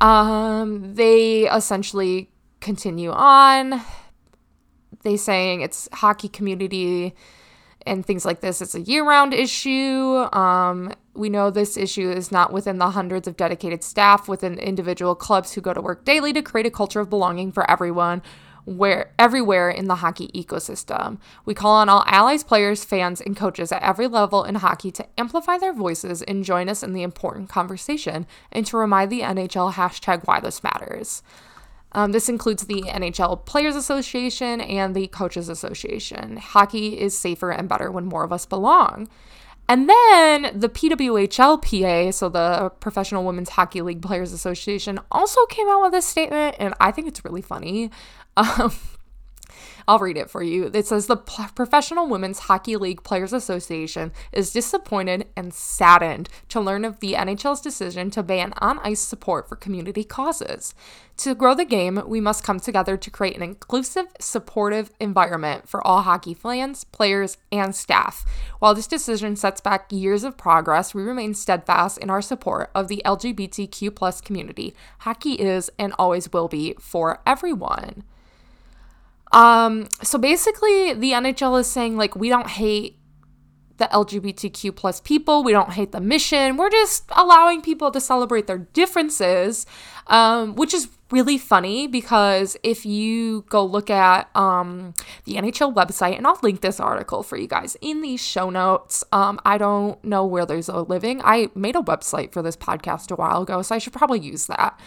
Um, 0.00 0.94
they 0.94 1.48
essentially 1.48 2.30
continue 2.60 3.12
on. 3.12 3.80
They 5.02 5.16
saying 5.16 5.60
it's 5.60 5.88
hockey 5.92 6.28
community 6.28 7.14
and 7.86 8.04
things 8.04 8.24
like 8.24 8.40
this. 8.40 8.60
It's 8.60 8.74
a 8.74 8.80
year-round 8.80 9.34
issue. 9.34 10.26
Um, 10.32 10.92
we 11.14 11.28
know 11.28 11.50
this 11.50 11.76
issue 11.76 12.10
is 12.10 12.32
not 12.32 12.52
within 12.52 12.78
the 12.78 12.90
hundreds 12.90 13.28
of 13.28 13.36
dedicated 13.36 13.84
staff 13.84 14.28
within 14.28 14.58
individual 14.58 15.14
clubs 15.14 15.52
who 15.52 15.60
go 15.60 15.72
to 15.72 15.80
work 15.80 16.04
daily 16.04 16.32
to 16.32 16.42
create 16.42 16.66
a 16.66 16.70
culture 16.70 17.00
of 17.00 17.10
belonging 17.10 17.52
for 17.52 17.68
everyone 17.70 18.22
where 18.64 19.12
everywhere 19.18 19.70
in 19.70 19.86
the 19.86 19.96
hockey 19.96 20.28
ecosystem. 20.28 21.18
We 21.44 21.54
call 21.54 21.72
on 21.72 21.88
all 21.88 22.02
allies, 22.06 22.42
players, 22.42 22.84
fans, 22.84 23.20
and 23.20 23.36
coaches 23.36 23.70
at 23.70 23.82
every 23.82 24.06
level 24.06 24.44
in 24.44 24.56
hockey 24.56 24.90
to 24.92 25.06
amplify 25.18 25.58
their 25.58 25.74
voices 25.74 26.22
and 26.22 26.44
join 26.44 26.68
us 26.68 26.82
in 26.82 26.94
the 26.94 27.02
important 27.02 27.48
conversation 27.48 28.26
and 28.50 28.66
to 28.66 28.76
remind 28.76 29.10
the 29.10 29.20
NHL 29.20 29.74
hashtag 29.74 30.26
why 30.26 30.40
this 30.40 30.62
matters. 30.64 31.22
Um, 31.92 32.12
this 32.12 32.28
includes 32.28 32.64
the 32.64 32.82
NHL 32.82 33.44
Players 33.44 33.76
Association 33.76 34.60
and 34.60 34.96
the 34.96 35.06
Coaches 35.08 35.48
Association. 35.48 36.38
Hockey 36.38 36.98
is 36.98 37.16
safer 37.16 37.52
and 37.52 37.68
better 37.68 37.90
when 37.90 38.06
more 38.06 38.24
of 38.24 38.32
us 38.32 38.46
belong. 38.46 39.08
And 39.68 39.88
then 39.88 40.58
the 40.58 40.68
PWHLPA, 40.68 42.12
so 42.12 42.28
the 42.28 42.70
Professional 42.80 43.24
Women's 43.24 43.50
Hockey 43.50 43.80
League 43.80 44.02
Players 44.02 44.32
Association, 44.32 45.00
also 45.10 45.46
came 45.46 45.68
out 45.68 45.82
with 45.82 45.94
a 45.94 46.02
statement, 46.02 46.56
and 46.58 46.74
I 46.80 46.90
think 46.90 47.08
it's 47.08 47.24
really 47.24 47.42
funny. 47.42 47.90
Um, 48.36 48.72
I'll 49.86 49.98
read 49.98 50.16
it 50.16 50.30
for 50.30 50.42
you. 50.42 50.70
It 50.72 50.86
says 50.86 51.06
the 51.06 51.16
Professional 51.16 52.08
Women's 52.08 52.40
Hockey 52.40 52.76
League 52.76 53.02
Players 53.02 53.32
Association 53.32 54.12
is 54.32 54.52
disappointed 54.52 55.26
and 55.36 55.52
saddened 55.52 56.28
to 56.48 56.60
learn 56.60 56.84
of 56.84 57.00
the 57.00 57.12
NHL's 57.12 57.60
decision 57.60 58.10
to 58.10 58.22
ban 58.22 58.54
on 58.58 58.78
ice 58.80 59.00
support 59.00 59.48
for 59.48 59.56
community 59.56 60.04
causes. 60.04 60.74
To 61.18 61.34
grow 61.34 61.54
the 61.54 61.64
game, 61.64 62.02
we 62.06 62.20
must 62.20 62.42
come 62.42 62.58
together 62.58 62.96
to 62.96 63.10
create 63.10 63.36
an 63.36 63.42
inclusive, 63.42 64.06
supportive 64.18 64.90
environment 64.98 65.68
for 65.68 65.86
all 65.86 66.02
hockey 66.02 66.34
fans, 66.34 66.84
players, 66.84 67.36
and 67.52 67.74
staff. 67.74 68.24
While 68.58 68.74
this 68.74 68.88
decision 68.88 69.36
sets 69.36 69.60
back 69.60 69.92
years 69.92 70.24
of 70.24 70.36
progress, 70.36 70.92
we 70.92 71.02
remain 71.02 71.34
steadfast 71.34 71.98
in 71.98 72.10
our 72.10 72.22
support 72.22 72.70
of 72.74 72.88
the 72.88 73.02
LGBTQ 73.04 74.24
community. 74.24 74.74
Hockey 75.00 75.34
is 75.34 75.70
and 75.78 75.92
always 75.98 76.32
will 76.32 76.48
be 76.48 76.74
for 76.80 77.20
everyone. 77.26 78.02
Um, 79.32 79.88
so 80.02 80.18
basically, 80.18 80.94
the 80.94 81.12
NHL 81.12 81.58
is 81.60 81.66
saying, 81.66 81.96
like, 81.96 82.14
we 82.14 82.28
don't 82.28 82.48
hate 82.48 82.98
the 83.76 83.86
LGBTQ 83.86 84.74
plus 84.76 85.00
people. 85.00 85.42
We 85.42 85.52
don't 85.52 85.72
hate 85.72 85.92
the 85.92 86.00
mission. 86.00 86.56
We're 86.56 86.70
just 86.70 87.04
allowing 87.10 87.60
people 87.60 87.90
to 87.90 88.00
celebrate 88.00 88.46
their 88.46 88.58
differences, 88.58 89.66
um, 90.06 90.54
which 90.54 90.72
is 90.72 90.88
really 91.10 91.38
funny 91.38 91.86
because 91.86 92.56
if 92.62 92.86
you 92.86 93.44
go 93.48 93.64
look 93.64 93.90
at 93.90 94.34
um, 94.36 94.94
the 95.24 95.34
NHL 95.34 95.74
website, 95.74 96.16
and 96.16 96.26
I'll 96.26 96.38
link 96.42 96.60
this 96.60 96.78
article 96.78 97.22
for 97.22 97.36
you 97.36 97.46
guys 97.46 97.76
in 97.80 98.00
the 98.00 98.16
show 98.16 98.50
notes. 98.50 99.04
Um, 99.12 99.40
I 99.44 99.58
don't 99.58 100.02
know 100.04 100.24
where 100.24 100.46
there's 100.46 100.68
a 100.68 100.82
living. 100.82 101.20
I 101.24 101.50
made 101.54 101.76
a 101.76 101.80
website 101.80 102.32
for 102.32 102.42
this 102.42 102.56
podcast 102.56 103.10
a 103.10 103.16
while 103.16 103.42
ago, 103.42 103.62
so 103.62 103.74
I 103.74 103.78
should 103.78 103.92
probably 103.92 104.20
use 104.20 104.46
that. 104.46 104.78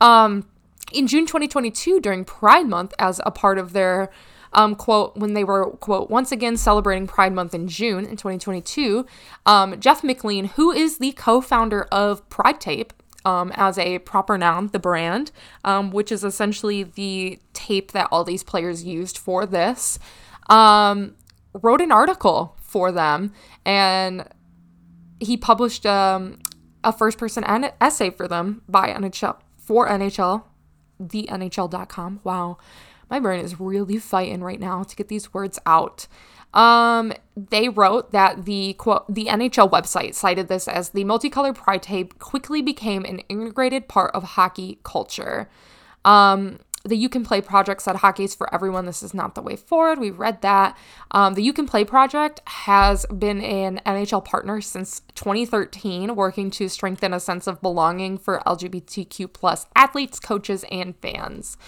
Um, 0.00 0.46
in 0.92 1.06
June 1.06 1.26
2022, 1.26 2.00
during 2.00 2.24
Pride 2.24 2.66
Month, 2.66 2.94
as 2.98 3.20
a 3.24 3.30
part 3.30 3.58
of 3.58 3.72
their 3.72 4.10
um, 4.52 4.74
quote, 4.74 5.16
when 5.16 5.34
they 5.34 5.44
were, 5.44 5.70
quote, 5.76 6.10
once 6.10 6.32
again 6.32 6.56
celebrating 6.56 7.06
Pride 7.06 7.32
Month 7.32 7.54
in 7.54 7.68
June 7.68 8.04
in 8.04 8.16
2022, 8.16 9.06
um, 9.46 9.78
Jeff 9.78 10.02
McLean, 10.02 10.46
who 10.46 10.72
is 10.72 10.98
the 10.98 11.12
co 11.12 11.40
founder 11.40 11.82
of 11.92 12.28
Pride 12.28 12.60
Tape, 12.60 12.92
um, 13.24 13.52
as 13.54 13.78
a 13.78 13.98
proper 14.00 14.38
noun, 14.38 14.68
the 14.72 14.78
brand, 14.78 15.30
um, 15.64 15.90
which 15.90 16.10
is 16.10 16.24
essentially 16.24 16.82
the 16.82 17.38
tape 17.52 17.92
that 17.92 18.08
all 18.10 18.24
these 18.24 18.42
players 18.42 18.84
used 18.84 19.18
for 19.18 19.46
this, 19.46 19.98
um, 20.48 21.14
wrote 21.52 21.80
an 21.80 21.92
article 21.92 22.56
for 22.60 22.92
them 22.92 23.32
and 23.64 24.24
he 25.18 25.36
published 25.36 25.84
um, 25.84 26.38
a 26.82 26.92
first 26.92 27.18
person 27.18 27.44
an- 27.44 27.72
essay 27.80 28.10
for 28.10 28.26
them 28.26 28.62
by 28.68 28.88
NHL 28.88 29.36
for 29.58 29.88
NHL 29.88 30.44
thenhl.com. 31.00 32.20
Wow, 32.24 32.58
my 33.08 33.20
brain 33.20 33.44
is 33.44 33.58
really 33.58 33.98
fighting 33.98 34.42
right 34.42 34.60
now 34.60 34.82
to 34.82 34.96
get 34.96 35.08
these 35.08 35.32
words 35.34 35.58
out. 35.66 36.06
Um, 36.52 37.12
they 37.36 37.68
wrote 37.68 38.10
that 38.10 38.44
the 38.44 38.74
quote 38.74 39.12
the 39.12 39.26
NHL 39.26 39.70
website 39.70 40.14
cited 40.14 40.48
this 40.48 40.66
as 40.66 40.90
the 40.90 41.04
multicolored 41.04 41.54
pride 41.54 41.82
tape 41.82 42.18
quickly 42.18 42.60
became 42.60 43.04
an 43.04 43.20
integrated 43.28 43.88
part 43.88 44.14
of 44.14 44.22
hockey 44.22 44.78
culture. 44.82 45.48
Um, 46.04 46.58
the 46.84 46.96
You 46.96 47.08
Can 47.08 47.24
Play 47.24 47.40
project 47.40 47.82
said 47.82 47.96
hockey 47.96 48.24
is 48.24 48.34
for 48.34 48.52
everyone. 48.54 48.86
This 48.86 49.02
is 49.02 49.12
not 49.12 49.34
the 49.34 49.42
way 49.42 49.56
forward. 49.56 49.98
We 49.98 50.10
read 50.10 50.40
that. 50.42 50.76
Um, 51.10 51.34
the 51.34 51.42
You 51.42 51.52
Can 51.52 51.66
Play 51.66 51.84
project 51.84 52.40
has 52.46 53.04
been 53.06 53.42
an 53.42 53.80
NHL 53.84 54.24
partner 54.24 54.60
since 54.60 55.02
2013, 55.14 56.16
working 56.16 56.50
to 56.52 56.68
strengthen 56.68 57.12
a 57.12 57.20
sense 57.20 57.46
of 57.46 57.60
belonging 57.60 58.16
for 58.16 58.40
LGBTQ 58.46 59.32
plus 59.32 59.66
athletes, 59.76 60.18
coaches, 60.18 60.64
and 60.70 60.96
fans. 60.96 61.58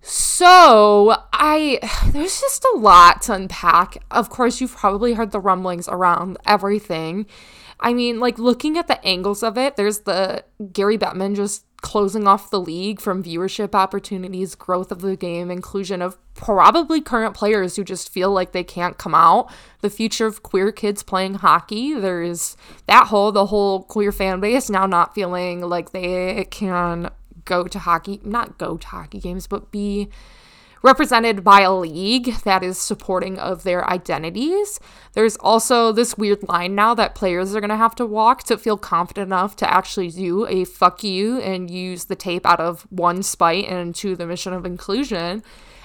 So, 0.00 1.14
I 1.32 1.78
there's 2.12 2.40
just 2.40 2.64
a 2.74 2.76
lot 2.76 3.22
to 3.22 3.34
unpack. 3.34 3.98
Of 4.10 4.30
course, 4.30 4.60
you've 4.60 4.76
probably 4.76 5.14
heard 5.14 5.30
the 5.30 5.40
rumblings 5.40 5.88
around 5.88 6.38
everything. 6.44 7.26
I 7.80 7.92
mean, 7.92 8.18
like 8.18 8.38
looking 8.38 8.76
at 8.76 8.88
the 8.88 9.04
angles 9.06 9.44
of 9.44 9.56
it, 9.56 9.76
there's 9.76 10.00
the 10.00 10.44
Gary 10.72 10.98
Bettman 10.98 11.36
just 11.36 11.64
closing 11.80 12.26
off 12.26 12.50
the 12.50 12.60
league 12.60 13.00
from 13.00 13.22
viewership 13.22 13.74
opportunities, 13.74 14.54
growth 14.54 14.90
of 14.90 15.00
the 15.00 15.16
game, 15.16 15.50
inclusion 15.50 16.02
of 16.02 16.18
probably 16.34 17.00
current 17.00 17.34
players 17.34 17.76
who 17.76 17.84
just 17.84 18.12
feel 18.12 18.30
like 18.30 18.52
they 18.52 18.64
can't 18.64 18.98
come 18.98 19.14
out, 19.14 19.50
the 19.80 19.90
future 19.90 20.26
of 20.26 20.42
queer 20.42 20.72
kids 20.72 21.02
playing 21.02 21.34
hockey. 21.34 21.94
There's 21.94 22.56
that 22.86 23.06
whole, 23.08 23.32
the 23.32 23.46
whole 23.46 23.84
queer 23.84 24.12
fan 24.12 24.40
base 24.40 24.68
now 24.68 24.86
not 24.86 25.14
feeling 25.14 25.60
like 25.60 25.92
they 25.92 26.46
can 26.50 27.10
go 27.44 27.64
to 27.64 27.78
hockey, 27.78 28.20
not 28.24 28.58
go 28.58 28.76
to 28.76 28.86
hockey 28.86 29.20
games, 29.20 29.46
but 29.46 29.70
be 29.70 30.08
represented 30.82 31.42
by 31.42 31.60
a 31.60 31.74
league 31.74 32.34
that 32.44 32.62
is 32.62 32.78
supporting 32.78 33.38
of 33.38 33.62
their 33.62 33.88
identities. 33.90 34.78
There's 35.12 35.36
also 35.36 35.92
this 35.92 36.16
weird 36.16 36.48
line 36.48 36.74
now 36.74 36.94
that 36.94 37.14
players 37.14 37.54
are 37.54 37.60
going 37.60 37.70
to 37.70 37.76
have 37.76 37.94
to 37.96 38.06
walk 38.06 38.44
to 38.44 38.56
feel 38.56 38.76
confident 38.76 39.28
enough 39.28 39.56
to 39.56 39.72
actually 39.72 40.10
do 40.10 40.46
a 40.46 40.64
fuck 40.64 41.02
you 41.02 41.40
and 41.40 41.70
use 41.70 42.04
the 42.04 42.16
tape 42.16 42.46
out 42.46 42.60
of 42.60 42.86
one 42.90 43.22
spite 43.22 43.66
and 43.66 43.94
to 43.96 44.14
the 44.14 44.26
mission 44.26 44.52
of 44.52 44.64
inclusion. 44.64 45.42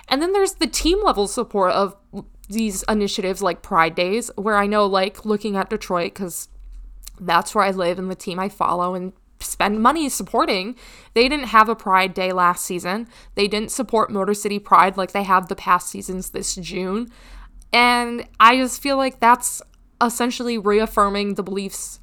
And 0.10 0.22
then 0.22 0.34
there's 0.34 0.56
the 0.56 0.68
team 0.68 1.04
level 1.04 1.28
support 1.28 1.72
of 1.72 1.96
these 2.50 2.84
initiatives 2.90 3.42
like 3.42 3.62
Pride 3.62 3.96
Days, 3.96 4.30
where 4.36 4.58
I 4.58 4.68
know, 4.68 4.86
like, 4.86 5.26
looking 5.26 5.56
at 5.56 5.70
Detroit, 5.70 6.14
because 6.14 6.50
that's 7.20 7.56
where 7.56 7.64
I 7.64 7.72
live 7.72 7.98
and 7.98 8.12
the 8.12 8.16
team 8.16 8.38
I 8.38 8.50
follow, 8.50 8.96
and 8.96 9.14
spend 9.44 9.82
money 9.82 10.10
supporting. 10.10 10.76
They 11.14 11.28
didn't 11.30 11.48
have 11.48 11.70
a 11.70 11.76
Pride 11.76 12.14
Day 12.14 12.32
last 12.32 12.66
season. 12.66 13.08
They 13.36 13.48
didn't 13.48 13.72
support 13.72 14.12
Motor 14.12 14.34
City 14.34 14.60
Pride 14.60 14.98
like 14.98 15.12
they 15.12 15.24
have 15.24 15.48
the 15.48 15.56
past 15.56 15.90
seasons 15.90 16.30
this 16.30 16.56
June. 16.56 17.10
And 17.72 18.28
I 18.40 18.58
just 18.58 18.82
feel 18.82 18.98
like 18.98 19.20
that's 19.20 19.62
essentially 20.02 20.58
reaffirming 20.58 21.36
the 21.36 21.44
beliefs 21.44 22.00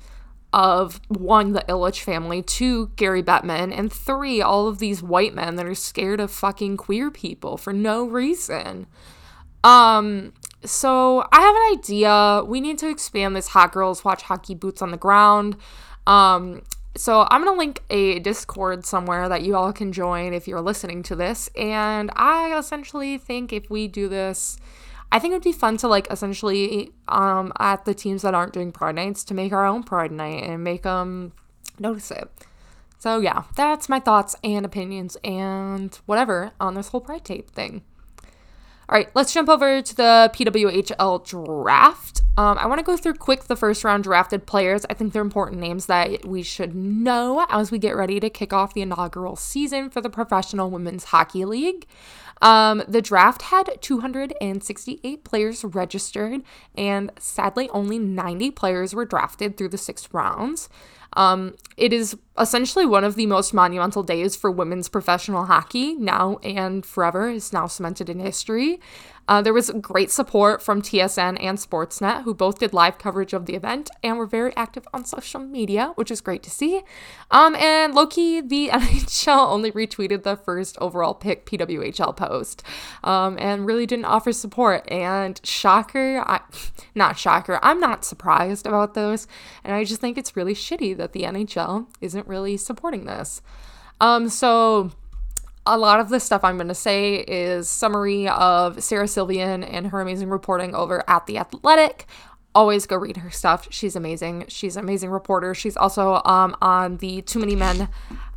of 0.53 1.01
one, 1.09 1.53
the 1.53 1.65
Ilitch 1.69 2.03
family, 2.03 2.43
two, 2.43 2.91
Gary 2.97 3.23
Bettman, 3.23 3.77
and 3.77 3.93
three, 3.93 4.43
all 4.43 4.67
of 4.67 4.79
these 4.79 5.03
white 5.03 5.35
men 5.35 5.57
that 5.57 5.67
are 5.67 5.75
scared 5.75 6.21
of 6.21 6.31
fucking 6.31 6.77
queer 6.77 7.11
people 7.11 7.57
for 7.57 7.73
no 7.73 8.05
reason. 8.05 8.87
Um, 9.63 10.33
so 10.65 11.25
I 11.33 11.41
have 11.41 11.55
an 11.55 11.79
idea. 11.79 12.43
We 12.47 12.61
need 12.61 12.79
to 12.79 12.89
expand 12.89 13.37
this 13.37 13.49
Hot 13.49 13.73
Girls 13.73 14.05
Watch 14.05 14.23
Hockey 14.23 14.55
Boots 14.55 14.83
on 14.83 14.91
the 14.91 14.97
Ground. 14.97 15.57
Um, 16.07 16.63
so 16.97 17.27
I'm 17.31 17.45
going 17.45 17.55
to 17.55 17.59
link 17.59 17.83
a 17.89 18.19
Discord 18.19 18.85
somewhere 18.85 19.29
that 19.29 19.43
you 19.43 19.57
all 19.57 19.73
can 19.73 19.93
join 19.93 20.33
if 20.33 20.49
you're 20.49 20.61
listening 20.61 21.03
to 21.05 21.17
this. 21.17 21.49
And 21.57 22.11
I 22.17 22.59
essentially 22.59 23.17
think 23.17 23.53
if 23.53 23.71
we 23.71 23.87
do 23.87 24.09
this, 24.09 24.59
I 25.13 25.19
think 25.19 25.33
it 25.33 25.37
would 25.37 25.43
be 25.43 25.53
fun 25.53 25.77
to 25.79 25.89
like 25.89 26.11
essentially 26.11 26.93
um 27.09 27.53
at 27.59 27.85
the 27.85 27.95
teams 27.95 28.23
that 28.23 28.35
aren't 28.35 28.53
doing 28.53 28.73
Pride 28.73 28.95
nights 28.95 29.25
to 29.25 29.35
make 29.35 29.53
our 29.53 29.67
own 29.67 29.83
Pride 29.83 30.13
night 30.13 30.45
and 30.45 30.63
make 30.63 30.83
them 30.83 31.33
notice 31.79 32.11
it. 32.11 32.29
So 32.99 33.19
yeah, 33.19 33.45
that's 33.57 33.89
my 33.89 33.99
thoughts 33.99 34.37
and 34.45 34.65
opinions 34.65 35.17
and 35.25 35.99
whatever 36.07 36.53
on 36.61 36.75
this 36.75 36.89
whole 36.89 37.01
Pride 37.01 37.25
tape 37.25 37.51
thing. 37.51 37.83
All 38.91 38.97
right, 38.97 39.09
let's 39.15 39.33
jump 39.33 39.49
over 39.49 39.81
to 39.81 39.95
the 39.95 40.33
PWHL 40.35 41.25
draft. 41.25 42.23
Um, 42.37 42.59
I 42.59 42.67
want 42.67 42.81
to 42.81 42.85
go 42.85 42.97
through 42.97 43.15
quick 43.15 43.45
the 43.45 43.55
first 43.55 43.85
round 43.85 44.03
drafted 44.03 44.49
players. 44.49 44.85
I 44.91 44.95
think 44.95 45.13
they're 45.13 45.23
important 45.23 45.61
names 45.61 45.87
that 45.87 46.25
we 46.25 46.43
should 46.43 46.75
know 46.75 47.47
as 47.51 47.71
we 47.71 47.79
get 47.79 47.95
ready 47.95 48.19
to 48.19 48.29
kick 48.29 48.53
off 48.53 48.75
the 48.75 48.83
inaugural 48.83 49.37
season 49.37 49.91
for 49.91 50.01
the 50.01 50.11
Professional 50.11 50.71
Women's 50.71 51.05
Hockey 51.05 51.45
League. 51.45 51.87
Um, 52.43 52.83
the 52.89 53.01
draft 53.01 53.43
had 53.43 53.81
268 53.81 55.23
players 55.23 55.63
registered, 55.63 56.43
and 56.75 57.13
sadly, 57.17 57.69
only 57.71 58.01
90 58.01 58.51
players 58.51 58.93
were 58.93 59.05
drafted 59.05 59.57
through 59.57 59.69
the 59.69 59.79
six 59.79 60.13
rounds. 60.13 60.69
Um, 61.15 61.55
it 61.77 61.93
is 61.93 62.17
essentially 62.39 62.87
one 62.87 63.05
of 63.05 63.15
the 63.17 63.27
most 63.27 63.53
monumental 63.53 64.03
days 64.03 64.37
for 64.37 64.51
women's 64.51 64.89
professional 64.89 65.47
hockey 65.47 65.95
now 65.95 66.39
and 66.43 66.85
forever, 66.87 67.29
It's 67.31 67.53
now 67.53 67.67
cemented 67.67 68.09
in 68.09 68.21
history. 68.21 68.81
Uh, 69.31 69.41
there 69.41 69.55
was 69.55 69.71
great 69.81 70.11
support 70.11 70.61
from 70.61 70.83
TSN 70.83 71.41
and 71.41 71.57
Sportsnet, 71.57 72.25
who 72.25 72.35
both 72.35 72.59
did 72.59 72.73
live 72.73 72.99
coverage 72.99 73.33
of 73.33 73.47
the 73.47 73.55
event 73.55 73.89
and 74.03 74.19
were 74.19 74.27
very 74.27 74.53
active 74.57 74.89
on 74.93 75.05
social 75.05 75.39
media, 75.39 75.93
which 75.95 76.11
is 76.11 76.21
great 76.21 76.43
to 76.43 76.51
see. 76.51 76.83
Um, 77.31 77.55
and 77.55 77.95
Loki, 77.95 78.41
the 78.41 78.69
NHL 78.73 79.49
only 79.49 79.71
retweeted 79.71 80.25
the 80.25 80.35
first 80.35 80.77
overall 80.81 81.15
pick 81.15 81.47
PWHL 81.47 82.17
post 82.17 82.65
um, 83.05 83.39
and 83.39 83.67
really 83.67 83.87
didn't 83.87 84.07
offer 84.07 84.33
support. 84.33 84.85
And 84.91 85.41
shocker, 85.45 86.25
I, 86.27 86.41
not 86.97 87.17
shocker, 87.17 87.61
I'm 87.63 87.79
not 87.79 88.05
surprised 88.05 88.67
about 88.67 88.95
those. 88.95 89.29
And 89.63 89.73
I 89.73 89.85
just 89.85 90.01
think 90.01 90.19
it's 90.19 90.35
really 90.35 90.55
shitty 90.55 90.97
that 90.97 91.13
the 91.13 91.23
NHL 91.23 91.87
isn't 92.01 92.27
really 92.27 92.57
supporting 92.57 93.05
this. 93.05 93.43
Um, 94.01 94.29
so 94.29 94.91
a 95.67 95.77
lot 95.77 96.01
of 96.01 96.09
the 96.09 96.21
stuff 96.21 96.43
I'm 96.43 96.57
going 96.57 96.69
to 96.69 96.75
say 96.75 97.17
is 97.17 97.69
summary 97.69 98.29
of 98.29 98.83
Sarah 98.83 99.05
Salvian 99.05 99.67
and 99.69 99.89
her 99.89 100.01
amazing 100.01 100.31
reporting 100.31 100.75
over 100.75 101.05
at 101.09 101.27
The 101.27 101.39
Athletic. 101.39 102.07
Always 102.55 102.87
go 102.87 102.97
read 102.97 103.19
her 103.19 103.31
stuff. 103.31 103.69
She's 103.71 103.95
amazing. 103.95 104.47
She's 104.49 104.77
an 104.77 104.85
amazing 104.85 105.11
reporter. 105.11 105.55
She's 105.55 105.77
also 105.77 106.21
um, 106.25 106.57
on 106.61 106.97
the 106.97 107.23
Too 107.23 107.39
Many 107.39 107.55
Men 107.55 107.89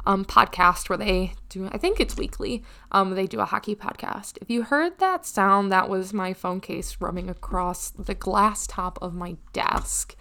um, 0.05 0.25
podcast 0.25 0.89
where 0.89 0.97
they 0.97 1.33
do, 1.49 1.69
I 1.71 1.77
think 1.77 1.99
it's 1.99 2.17
weekly, 2.17 2.63
um, 2.91 3.15
they 3.15 3.25
do 3.25 3.39
a 3.39 3.45
hockey 3.45 3.75
podcast. 3.75 4.37
If 4.41 4.49
you 4.49 4.63
heard 4.63 4.99
that 4.99 5.25
sound, 5.25 5.71
that 5.71 5.89
was 5.89 6.13
my 6.13 6.33
phone 6.33 6.59
case 6.59 6.97
rubbing 6.99 7.29
across 7.29 7.89
the 7.89 8.13
glass 8.13 8.67
top 8.67 8.99
of 9.01 9.13
my 9.13 9.37
desk. 9.53 10.15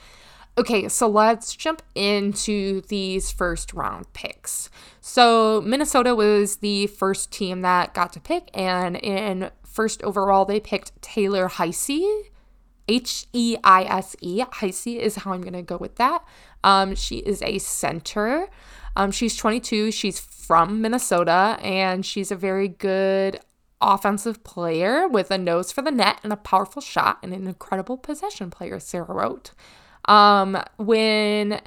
Okay, 0.58 0.86
so 0.88 1.08
let's 1.08 1.56
jump 1.56 1.80
into 1.94 2.82
these 2.88 3.30
first 3.30 3.72
round 3.72 4.12
picks. 4.12 4.68
So, 5.00 5.62
Minnesota 5.62 6.14
was 6.14 6.56
the 6.56 6.88
first 6.88 7.32
team 7.32 7.62
that 7.62 7.94
got 7.94 8.12
to 8.12 8.20
pick, 8.20 8.50
and 8.52 8.96
in 8.96 9.50
first 9.64 10.02
overall, 10.02 10.44
they 10.44 10.60
picked 10.60 11.00
Taylor 11.00 11.48
Heise. 11.48 11.90
H 12.88 13.26
E 13.32 13.56
I 13.64 13.84
S 13.84 14.16
E. 14.20 14.42
Heise 14.52 14.86
is 14.86 15.16
how 15.16 15.32
I'm 15.32 15.40
going 15.40 15.52
to 15.54 15.62
go 15.62 15.78
with 15.78 15.96
that. 15.96 16.22
Um, 16.62 16.94
she 16.96 17.18
is 17.18 17.40
a 17.42 17.58
center. 17.58 18.48
Um, 18.96 19.10
she's 19.10 19.36
22. 19.36 19.90
She's 19.92 20.20
from 20.20 20.82
Minnesota, 20.82 21.58
and 21.62 22.04
she's 22.04 22.30
a 22.30 22.36
very 22.36 22.68
good 22.68 23.40
offensive 23.80 24.44
player 24.44 25.08
with 25.08 25.30
a 25.30 25.38
nose 25.38 25.72
for 25.72 25.80
the 25.80 25.90
net 25.90 26.20
and 26.22 26.32
a 26.32 26.36
powerful 26.36 26.82
shot 26.82 27.18
and 27.22 27.32
an 27.32 27.46
incredible 27.46 27.96
possession 27.96 28.50
player, 28.50 28.78
Sarah 28.78 29.14
wrote. 29.14 29.52
Um, 30.06 30.62
when 30.76 31.60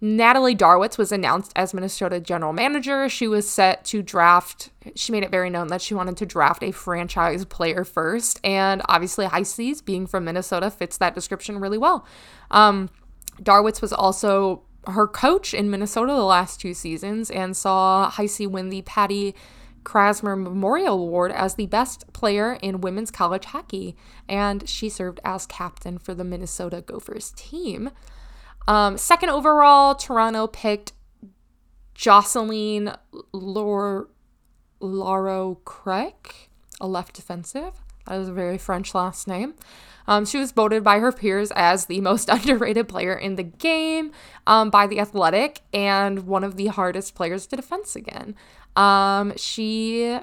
Natalie 0.00 0.54
Darwitz 0.56 0.98
was 0.98 1.12
announced 1.12 1.52
as 1.56 1.72
Minnesota 1.72 2.20
general 2.20 2.52
manager, 2.52 3.08
she 3.08 3.26
was 3.26 3.48
set 3.48 3.84
to 3.86 4.02
draft. 4.02 4.70
She 4.94 5.12
made 5.12 5.22
it 5.22 5.30
very 5.30 5.50
known 5.50 5.68
that 5.68 5.80
she 5.80 5.94
wanted 5.94 6.16
to 6.18 6.26
draft 6.26 6.62
a 6.62 6.72
franchise 6.72 7.44
player 7.44 7.84
first. 7.84 8.40
And 8.44 8.82
obviously, 8.88 9.26
Heise's 9.26 9.80
being 9.80 10.06
from 10.06 10.24
Minnesota 10.24 10.70
fits 10.70 10.98
that 10.98 11.14
description 11.14 11.58
really 11.58 11.78
well. 11.78 12.06
Um, 12.50 12.90
Darwitz 13.42 13.80
was 13.80 13.92
also 13.92 14.62
her 14.86 15.06
coach 15.06 15.54
in 15.54 15.70
Minnesota 15.70 16.12
the 16.12 16.24
last 16.24 16.60
two 16.60 16.74
seasons 16.74 17.30
and 17.30 17.56
saw 17.56 18.10
Heise 18.10 18.46
win 18.46 18.68
the 18.68 18.82
Patty 18.82 19.34
Kazmaier 19.84 20.40
Memorial 20.40 21.00
Award 21.00 21.30
as 21.32 21.54
the 21.54 21.66
best 21.66 22.12
player 22.12 22.54
in 22.62 22.80
women's 22.80 23.10
college 23.10 23.44
hockey, 23.46 23.96
and 24.28 24.68
she 24.68 24.88
served 24.88 25.20
as 25.24 25.46
captain 25.46 25.98
for 25.98 26.14
the 26.14 26.24
Minnesota 26.24 26.80
Gophers 26.80 27.32
team. 27.36 27.90
Um, 28.66 28.96
second 28.98 29.28
overall, 29.28 29.94
Toronto 29.94 30.46
picked 30.46 30.92
Jocelyn 31.94 32.92
Laro 33.32 34.06
Craig, 35.64 36.14
a 36.80 36.88
left 36.88 37.14
defensive. 37.14 37.83
That 38.06 38.20
is 38.20 38.28
a 38.28 38.32
very 38.32 38.58
French 38.58 38.94
last 38.94 39.26
name. 39.26 39.54
Um, 40.06 40.26
she 40.26 40.38
was 40.38 40.52
voted 40.52 40.84
by 40.84 40.98
her 40.98 41.12
peers 41.12 41.50
as 41.54 41.86
the 41.86 42.00
most 42.00 42.28
underrated 42.32 42.88
player 42.88 43.14
in 43.14 43.36
the 43.36 43.42
game 43.42 44.12
um, 44.46 44.70
by 44.70 44.86
The 44.86 45.00
Athletic 45.00 45.62
and 45.72 46.26
one 46.26 46.44
of 46.44 46.56
the 46.56 46.66
hardest 46.66 47.14
players 47.14 47.46
to 47.46 47.56
defense 47.56 47.96
again. 47.96 48.34
Um, 48.76 49.32
she, 49.36 50.18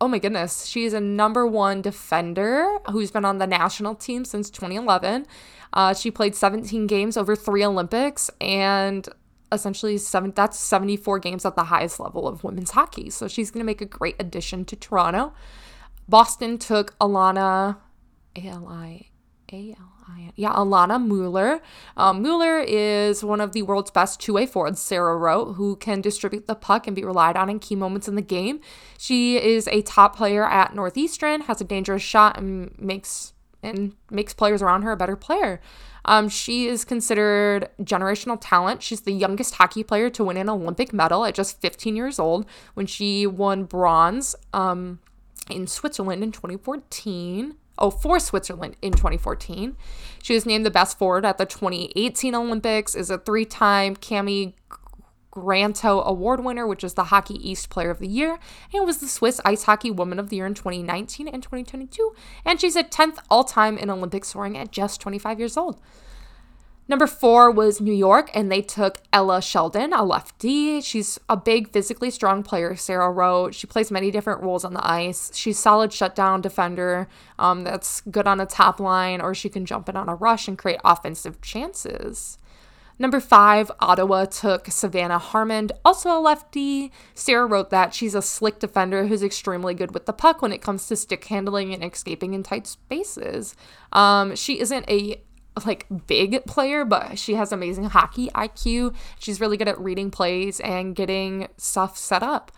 oh 0.00 0.08
my 0.08 0.18
goodness, 0.18 0.66
she's 0.66 0.92
a 0.92 1.00
number 1.00 1.46
one 1.46 1.82
defender 1.82 2.78
who's 2.90 3.10
been 3.10 3.24
on 3.24 3.38
the 3.38 3.46
national 3.46 3.94
team 3.94 4.24
since 4.24 4.50
2011. 4.50 5.26
Uh, 5.72 5.94
she 5.94 6.10
played 6.10 6.34
17 6.34 6.86
games 6.86 7.16
over 7.16 7.36
three 7.36 7.64
Olympics 7.64 8.30
and 8.40 9.08
essentially 9.52 9.98
seven 9.98 10.32
that's 10.34 10.58
74 10.58 11.18
games 11.18 11.44
at 11.44 11.56
the 11.56 11.64
highest 11.64 12.00
level 12.00 12.26
of 12.26 12.44
women's 12.44 12.70
hockey. 12.70 13.10
So 13.10 13.28
she's 13.28 13.50
going 13.50 13.60
to 13.60 13.66
make 13.66 13.80
a 13.80 13.86
great 13.86 14.16
addition 14.18 14.64
to 14.66 14.76
Toronto. 14.76 15.32
Boston 16.10 16.58
took 16.58 16.98
Alana 16.98 17.78
A 18.36 18.46
L 18.46 18.68
I 18.68 19.06
A 19.52 19.76
L 19.78 19.90
yeah, 20.36 20.52
Alana 20.52 21.04
Mueller. 21.04 21.60
Um, 21.96 22.22
Mueller 22.22 22.60
is 22.60 23.22
one 23.22 23.40
of 23.40 23.52
the 23.52 23.62
world's 23.62 23.90
best 23.90 24.20
two 24.20 24.32
way 24.32 24.46
forwards, 24.46 24.80
Sarah 24.80 25.16
wrote, 25.16 25.54
who 25.54 25.76
can 25.76 26.00
distribute 26.00 26.46
the 26.46 26.54
puck 26.54 26.86
and 26.86 26.96
be 26.96 27.04
relied 27.04 27.36
on 27.36 27.50
in 27.50 27.58
key 27.58 27.76
moments 27.76 28.08
in 28.08 28.14
the 28.14 28.22
game. 28.22 28.60
She 28.98 29.36
is 29.36 29.68
a 29.68 29.82
top 29.82 30.16
player 30.16 30.44
at 30.44 30.74
Northeastern, 30.74 31.42
has 31.42 31.60
a 31.60 31.64
dangerous 31.64 32.02
shot, 32.02 32.38
and 32.38 32.74
makes 32.78 33.34
and 33.62 33.94
makes 34.10 34.32
players 34.32 34.62
around 34.62 34.82
her 34.82 34.92
a 34.92 34.96
better 34.96 35.16
player. 35.16 35.60
Um, 36.06 36.30
she 36.30 36.66
is 36.66 36.86
considered 36.86 37.68
generational 37.82 38.38
talent. 38.40 38.82
She's 38.82 39.02
the 39.02 39.12
youngest 39.12 39.56
hockey 39.56 39.84
player 39.84 40.08
to 40.10 40.24
win 40.24 40.38
an 40.38 40.48
Olympic 40.48 40.94
medal 40.94 41.26
at 41.26 41.34
just 41.34 41.60
15 41.60 41.94
years 41.94 42.18
old 42.18 42.46
when 42.72 42.86
she 42.86 43.26
won 43.26 43.64
bronze 43.64 44.34
um, 44.54 44.98
in 45.52 45.66
Switzerland 45.66 46.22
in 46.22 46.32
2014 46.32 47.56
oh, 47.78 47.90
for 47.90 48.18
Switzerland 48.18 48.76
in 48.82 48.92
2014. 48.92 49.76
She 50.22 50.34
was 50.34 50.46
named 50.46 50.66
the 50.66 50.70
best 50.70 50.98
forward 50.98 51.24
at 51.24 51.38
the 51.38 51.46
2018 51.46 52.34
Olympics, 52.34 52.94
is 52.94 53.10
a 53.10 53.18
three 53.18 53.44
time 53.44 53.96
Cammi 53.96 54.54
Granato 55.32 56.04
Award 56.04 56.44
winner, 56.44 56.66
which 56.66 56.82
is 56.82 56.94
the 56.94 57.04
Hockey 57.04 57.34
East 57.48 57.70
Player 57.70 57.90
of 57.90 58.00
the 58.00 58.08
Year, 58.08 58.38
and 58.74 58.84
was 58.84 58.98
the 58.98 59.08
Swiss 59.08 59.40
Ice 59.44 59.64
Hockey 59.64 59.90
Woman 59.90 60.18
of 60.18 60.28
the 60.28 60.36
Year 60.36 60.46
in 60.46 60.54
2019 60.54 61.28
and 61.28 61.42
2022. 61.42 62.14
And 62.44 62.60
she's 62.60 62.76
a 62.76 62.82
10th 62.82 63.18
all 63.30 63.44
time 63.44 63.78
in 63.78 63.90
Olympic 63.90 64.24
soaring 64.24 64.58
at 64.58 64.72
just 64.72 65.00
25 65.00 65.38
years 65.38 65.56
old. 65.56 65.80
Number 66.90 67.06
four 67.06 67.52
was 67.52 67.80
New 67.80 67.94
York, 67.94 68.32
and 68.34 68.50
they 68.50 68.62
took 68.62 68.98
Ella 69.12 69.40
Shelton, 69.40 69.92
a 69.92 70.02
lefty. 70.02 70.80
She's 70.80 71.20
a 71.28 71.36
big, 71.36 71.70
physically 71.70 72.10
strong 72.10 72.42
player, 72.42 72.74
Sarah 72.74 73.12
wrote. 73.12 73.54
She 73.54 73.68
plays 73.68 73.92
many 73.92 74.10
different 74.10 74.42
roles 74.42 74.64
on 74.64 74.74
the 74.74 74.84
ice. 74.84 75.30
She's 75.32 75.56
solid 75.56 75.92
shutdown 75.92 76.40
defender 76.40 77.06
um, 77.38 77.62
that's 77.62 78.00
good 78.00 78.26
on 78.26 78.40
a 78.40 78.44
top 78.44 78.80
line, 78.80 79.20
or 79.20 79.36
she 79.36 79.48
can 79.48 79.66
jump 79.66 79.88
in 79.88 79.94
on 79.94 80.08
a 80.08 80.16
rush 80.16 80.48
and 80.48 80.58
create 80.58 80.80
offensive 80.84 81.40
chances. 81.40 82.38
Number 82.98 83.20
five, 83.20 83.70
Ottawa 83.78 84.24
took 84.24 84.66
Savannah 84.66 85.18
Harmon, 85.18 85.68
also 85.84 86.10
a 86.10 86.20
lefty. 86.20 86.90
Sarah 87.14 87.46
wrote 87.46 87.70
that 87.70 87.94
she's 87.94 88.16
a 88.16 88.20
slick 88.20 88.58
defender 88.58 89.06
who's 89.06 89.22
extremely 89.22 89.74
good 89.74 89.94
with 89.94 90.06
the 90.06 90.12
puck 90.12 90.42
when 90.42 90.52
it 90.52 90.60
comes 90.60 90.88
to 90.88 90.96
stick 90.96 91.24
handling 91.24 91.72
and 91.72 91.84
escaping 91.84 92.34
in 92.34 92.42
tight 92.42 92.66
spaces. 92.66 93.54
Um, 93.92 94.34
she 94.34 94.58
isn't 94.58 94.90
a 94.90 95.22
like 95.66 95.86
big 96.06 96.44
player, 96.46 96.84
but 96.84 97.18
she 97.18 97.34
has 97.34 97.52
amazing 97.52 97.84
hockey 97.84 98.28
IQ. 98.34 98.94
She's 99.18 99.40
really 99.40 99.56
good 99.56 99.68
at 99.68 99.78
reading 99.80 100.10
plays 100.10 100.60
and 100.60 100.94
getting 100.94 101.48
stuff 101.56 101.96
set 101.96 102.22
up. 102.22 102.52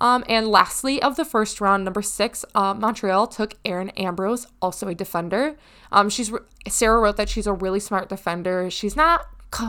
Um, 0.00 0.24
and 0.28 0.46
lastly, 0.46 1.02
of 1.02 1.16
the 1.16 1.24
first 1.24 1.60
round, 1.60 1.84
number 1.84 2.02
six, 2.02 2.44
uh, 2.54 2.74
Montreal 2.74 3.26
took 3.26 3.54
Erin 3.64 3.90
Ambrose, 3.90 4.46
also 4.62 4.86
a 4.88 4.94
defender. 4.94 5.56
Um, 5.90 6.08
she's 6.08 6.32
Sarah 6.68 7.00
wrote 7.00 7.16
that 7.16 7.28
she's 7.28 7.46
a 7.46 7.52
really 7.52 7.80
smart 7.80 8.08
defender. 8.08 8.70
She's 8.70 8.94
not 8.94 9.26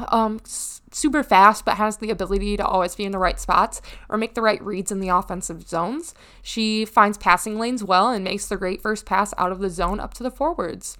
um, 0.09 0.39
super 0.45 1.23
fast, 1.23 1.65
but 1.65 1.77
has 1.77 1.97
the 1.97 2.09
ability 2.09 2.57
to 2.57 2.65
always 2.65 2.95
be 2.95 3.05
in 3.05 3.11
the 3.11 3.17
right 3.17 3.39
spots 3.39 3.81
or 4.07 4.17
make 4.17 4.35
the 4.35 4.41
right 4.41 4.61
reads 4.63 4.91
in 4.91 4.99
the 4.99 5.09
offensive 5.09 5.67
zones. 5.67 6.13
She 6.41 6.85
finds 6.85 7.17
passing 7.17 7.57
lanes 7.57 7.83
well 7.83 8.09
and 8.09 8.23
makes 8.23 8.47
the 8.47 8.57
great 8.57 8.81
first 8.81 9.05
pass 9.05 9.33
out 9.37 9.51
of 9.51 9.59
the 9.59 9.69
zone 9.69 9.99
up 9.99 10.13
to 10.15 10.23
the 10.23 10.31
forwards. 10.31 10.97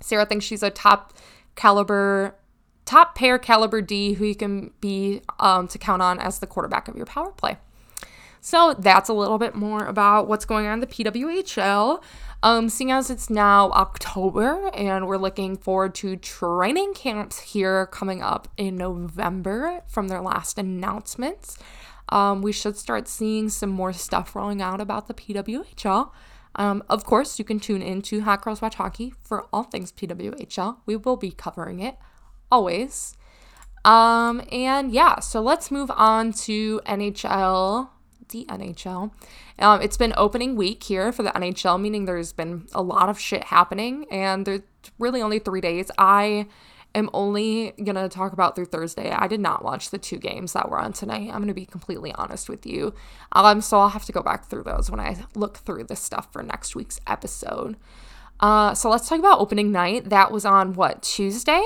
Sarah 0.00 0.26
thinks 0.26 0.44
she's 0.44 0.62
a 0.62 0.70
top 0.70 1.14
caliber, 1.54 2.36
top 2.84 3.14
pair 3.14 3.38
caliber 3.38 3.80
D 3.80 4.14
who 4.14 4.24
you 4.24 4.34
can 4.34 4.70
be 4.80 5.22
um, 5.40 5.68
to 5.68 5.78
count 5.78 6.02
on 6.02 6.18
as 6.18 6.38
the 6.38 6.46
quarterback 6.46 6.88
of 6.88 6.96
your 6.96 7.06
power 7.06 7.30
play. 7.32 7.58
So 8.40 8.74
that's 8.78 9.08
a 9.08 9.12
little 9.12 9.38
bit 9.38 9.56
more 9.56 9.86
about 9.86 10.28
what's 10.28 10.44
going 10.44 10.66
on 10.66 10.74
in 10.74 10.80
the 10.80 10.86
PWHL. 10.86 12.00
Um, 12.44 12.68
seeing 12.68 12.92
as 12.92 13.10
it's 13.10 13.28
now 13.28 13.70
October 13.70 14.70
and 14.72 15.08
we're 15.08 15.16
looking 15.16 15.56
forward 15.56 15.96
to 15.96 16.16
training 16.16 16.94
camps 16.94 17.40
here 17.40 17.86
coming 17.86 18.22
up 18.22 18.46
in 18.56 18.76
November 18.76 19.82
from 19.88 20.06
their 20.06 20.20
last 20.20 20.58
announcements, 20.58 21.58
um, 22.10 22.40
we 22.40 22.52
should 22.52 22.76
start 22.76 23.08
seeing 23.08 23.48
some 23.48 23.70
more 23.70 23.92
stuff 23.92 24.36
rolling 24.36 24.62
out 24.62 24.80
about 24.80 25.08
the 25.08 25.14
PWHL. 25.14 26.10
Um, 26.56 26.82
of 26.88 27.04
course, 27.04 27.38
you 27.38 27.44
can 27.44 27.60
tune 27.60 27.82
in 27.82 28.02
to 28.02 28.22
Hot 28.22 28.42
Girls 28.42 28.60
Watch 28.60 28.76
Hockey 28.76 29.14
for 29.22 29.46
all 29.52 29.62
things 29.62 29.92
PWHL. 29.92 30.78
We 30.86 30.96
will 30.96 31.16
be 31.16 31.30
covering 31.30 31.80
it 31.80 31.96
always. 32.50 33.16
Um, 33.84 34.42
and 34.50 34.90
yeah, 34.90 35.20
so 35.20 35.40
let's 35.40 35.70
move 35.70 35.90
on 35.94 36.32
to 36.32 36.80
NHL, 36.86 37.88
the 38.30 38.44
NHL. 38.46 39.12
Um, 39.58 39.80
it's 39.80 39.96
been 39.96 40.12
opening 40.16 40.56
week 40.56 40.82
here 40.82 41.12
for 41.12 41.22
the 41.22 41.30
NHL, 41.30 41.80
meaning 41.80 42.04
there's 42.04 42.32
been 42.32 42.66
a 42.74 42.82
lot 42.82 43.08
of 43.08 43.20
shit 43.20 43.44
happening, 43.44 44.06
and 44.10 44.44
there's 44.44 44.62
really 44.98 45.22
only 45.22 45.38
three 45.38 45.60
days. 45.60 45.90
I 45.98 46.46
am 46.96 47.10
only 47.12 47.72
gonna 47.82 48.08
talk 48.08 48.32
about 48.32 48.56
through 48.56 48.66
Thursday. 48.66 49.10
I 49.10 49.26
did 49.28 49.40
not 49.40 49.64
watch 49.64 49.90
the 49.90 49.98
two 49.98 50.18
games 50.18 50.52
that 50.52 50.68
were 50.70 50.78
on 50.78 50.92
tonight. 50.92 51.30
I'm 51.32 51.40
gonna 51.40 51.54
be 51.54 51.66
completely 51.66 52.12
honest 52.14 52.48
with 52.48 52.66
you. 52.66 52.94
Um, 53.32 53.60
so 53.60 53.78
I'll 53.78 53.88
have 53.90 54.04
to 54.06 54.12
go 54.12 54.22
back 54.22 54.46
through 54.46 54.64
those 54.64 54.90
when 54.90 55.00
I 55.00 55.16
look 55.34 55.58
through 55.58 55.84
this 55.84 56.00
stuff 56.00 56.32
for 56.32 56.42
next 56.42 56.74
week's 56.74 57.00
episode. 57.06 57.76
Uh, 58.40 58.74
so 58.74 58.90
let's 58.90 59.08
talk 59.08 59.18
about 59.18 59.40
opening 59.40 59.72
night. 59.72 60.10
That 60.10 60.30
was 60.30 60.44
on 60.44 60.74
what 60.74 61.02
Tuesday. 61.02 61.62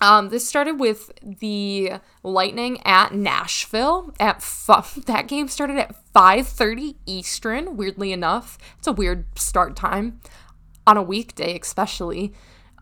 Um, 0.00 0.30
this 0.30 0.46
started 0.46 0.80
with 0.80 1.12
the 1.22 1.92
Lightning 2.24 2.80
at 2.84 3.14
Nashville. 3.14 4.12
At 4.18 4.36
f- 4.36 4.94
that 5.06 5.28
game 5.28 5.46
started 5.48 5.78
at 5.78 5.94
5:30 6.12 6.96
Eastern. 7.06 7.76
Weirdly 7.76 8.12
enough, 8.12 8.58
it's 8.78 8.88
a 8.88 8.92
weird 8.92 9.26
start 9.38 9.76
time 9.76 10.20
on 10.86 10.96
a 10.96 11.02
weekday, 11.02 11.58
especially. 11.58 12.32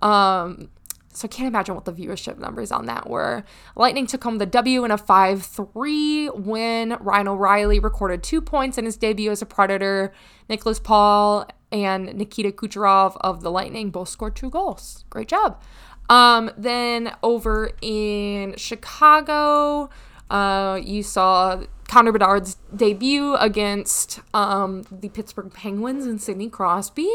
Um, 0.01 0.71
so 1.13 1.27
I 1.27 1.29
can't 1.29 1.49
imagine 1.49 1.75
what 1.75 1.85
the 1.85 1.93
viewership 1.93 2.39
numbers 2.39 2.71
on 2.71 2.87
that 2.87 3.09
were. 3.09 3.45
Lightning 3.75 4.07
took 4.07 4.23
home 4.23 4.39
the 4.39 4.47
W 4.47 4.85
in 4.85 4.91
a 4.91 4.99
5 4.99 5.43
3 5.43 6.31
win. 6.31 6.97
Ryan 7.01 7.29
O'Reilly 7.29 7.81
recorded 7.81 8.23
two 8.23 8.41
points 8.41 8.79
in 8.79 8.85
his 8.85 8.97
debut 8.97 9.31
as 9.31 9.43
a 9.43 9.47
Predator. 9.47 10.13
Nicholas 10.49 10.79
Paul 10.79 11.49
and 11.73 12.15
Nikita 12.15 12.53
Kucherov 12.53 13.17
of 13.21 13.43
the 13.43 13.51
Lightning 13.51 13.91
both 13.91 14.09
scored 14.09 14.37
two 14.37 14.51
goals. 14.51 15.05
Great 15.11 15.29
job. 15.29 15.61
Um, 16.09 16.51
then 16.57 17.13
over 17.23 17.71
in 17.83 18.57
Chicago, 18.57 19.91
uh, 20.29 20.81
you 20.83 21.03
saw 21.03 21.63
Connor 21.89 22.13
Bedard's 22.13 22.57
debut 22.75 23.35
against 23.37 24.21
um, 24.33 24.85
the 24.91 25.09
Pittsburgh 25.09 25.53
Penguins 25.53 26.07
and 26.07 26.21
Sidney 26.21 26.49
Crosby. 26.49 27.11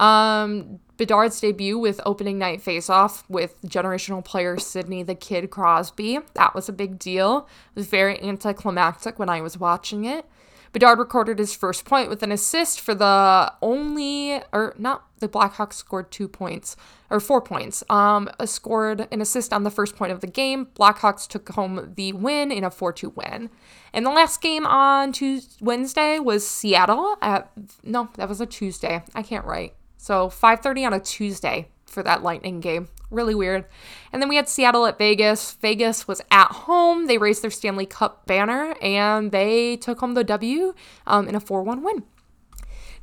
Um, 0.00 0.80
Bedard's 0.96 1.40
debut 1.40 1.78
with 1.78 2.00
opening 2.06 2.38
night 2.38 2.62
faceoff 2.62 3.24
with 3.28 3.60
generational 3.62 4.24
player 4.24 4.58
Sidney 4.58 5.02
the 5.02 5.14
Kid 5.14 5.50
Crosby. 5.50 6.20
That 6.34 6.54
was 6.54 6.68
a 6.68 6.72
big 6.72 6.98
deal. 6.98 7.48
It 7.74 7.76
was 7.76 7.86
very 7.86 8.20
anticlimactic 8.22 9.18
when 9.18 9.28
I 9.28 9.40
was 9.40 9.58
watching 9.58 10.04
it. 10.04 10.26
Bedard 10.72 10.98
recorded 10.98 11.38
his 11.38 11.54
first 11.54 11.84
point 11.84 12.08
with 12.08 12.24
an 12.24 12.32
assist 12.32 12.80
for 12.80 12.96
the 12.96 13.52
only, 13.62 14.40
or 14.52 14.74
not, 14.76 15.04
the 15.20 15.28
Blackhawks 15.28 15.74
scored 15.74 16.10
two 16.10 16.26
points, 16.26 16.74
or 17.10 17.20
four 17.20 17.40
points. 17.40 17.84
Um, 17.88 18.28
scored 18.44 19.06
an 19.12 19.20
assist 19.20 19.52
on 19.52 19.62
the 19.62 19.70
first 19.70 19.94
point 19.94 20.10
of 20.10 20.20
the 20.20 20.26
game. 20.26 20.66
Blackhawks 20.74 21.28
took 21.28 21.48
home 21.50 21.92
the 21.94 22.12
win 22.12 22.50
in 22.50 22.64
a 22.64 22.72
4 22.72 22.92
2 22.92 23.10
win. 23.10 23.50
And 23.92 24.04
the 24.04 24.10
last 24.10 24.42
game 24.42 24.66
on 24.66 25.12
Tuesday, 25.12 25.56
Wednesday 25.60 26.18
was 26.18 26.44
Seattle 26.44 27.16
at, 27.22 27.52
no, 27.84 28.08
that 28.16 28.28
was 28.28 28.40
a 28.40 28.46
Tuesday. 28.46 29.04
I 29.14 29.22
can't 29.22 29.44
write. 29.44 29.74
So 30.04 30.28
5:30 30.28 30.84
on 30.84 30.92
a 30.92 31.00
Tuesday 31.00 31.68
for 31.86 32.02
that 32.02 32.22
Lightning 32.22 32.60
game. 32.60 32.88
Really 33.10 33.34
weird. 33.34 33.64
And 34.12 34.20
then 34.20 34.28
we 34.28 34.36
had 34.36 34.50
Seattle 34.50 34.84
at 34.84 34.98
Vegas. 34.98 35.52
Vegas 35.52 36.06
was 36.06 36.20
at 36.30 36.48
home. 36.48 37.06
They 37.06 37.16
raised 37.16 37.40
their 37.40 37.50
Stanley 37.50 37.86
Cup 37.86 38.26
banner 38.26 38.74
and 38.82 39.32
they 39.32 39.78
took 39.78 40.00
home 40.00 40.12
the 40.12 40.22
W 40.22 40.74
um, 41.06 41.26
in 41.26 41.34
a 41.34 41.40
4 41.40 41.62
1 41.62 41.82
win. 41.82 42.02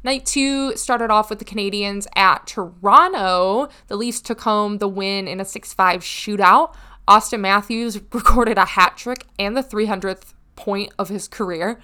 Night 0.04 0.28
two 0.28 0.78
started 0.78 1.10
off 1.10 1.32
with 1.32 1.40
the 1.40 1.46
Canadiens 1.46 2.06
at 2.16 2.46
Toronto. 2.46 3.70
The 3.88 3.98
Leafs 3.98 4.22
took 4.22 4.42
home 4.42 4.78
the 4.78 4.88
win 4.88 5.28
in 5.28 5.40
a 5.40 5.46
6 5.46 5.74
5 5.74 6.02
shootout. 6.02 6.76
Auston 7.08 7.40
Matthews 7.40 8.00
recorded 8.12 8.60
a 8.60 8.66
hat 8.66 8.96
trick 8.96 9.26
and 9.40 9.58
the 9.58 9.64
300th 9.64 10.36
point 10.56 10.94
of 11.00 11.10
his 11.10 11.28
career. 11.28 11.80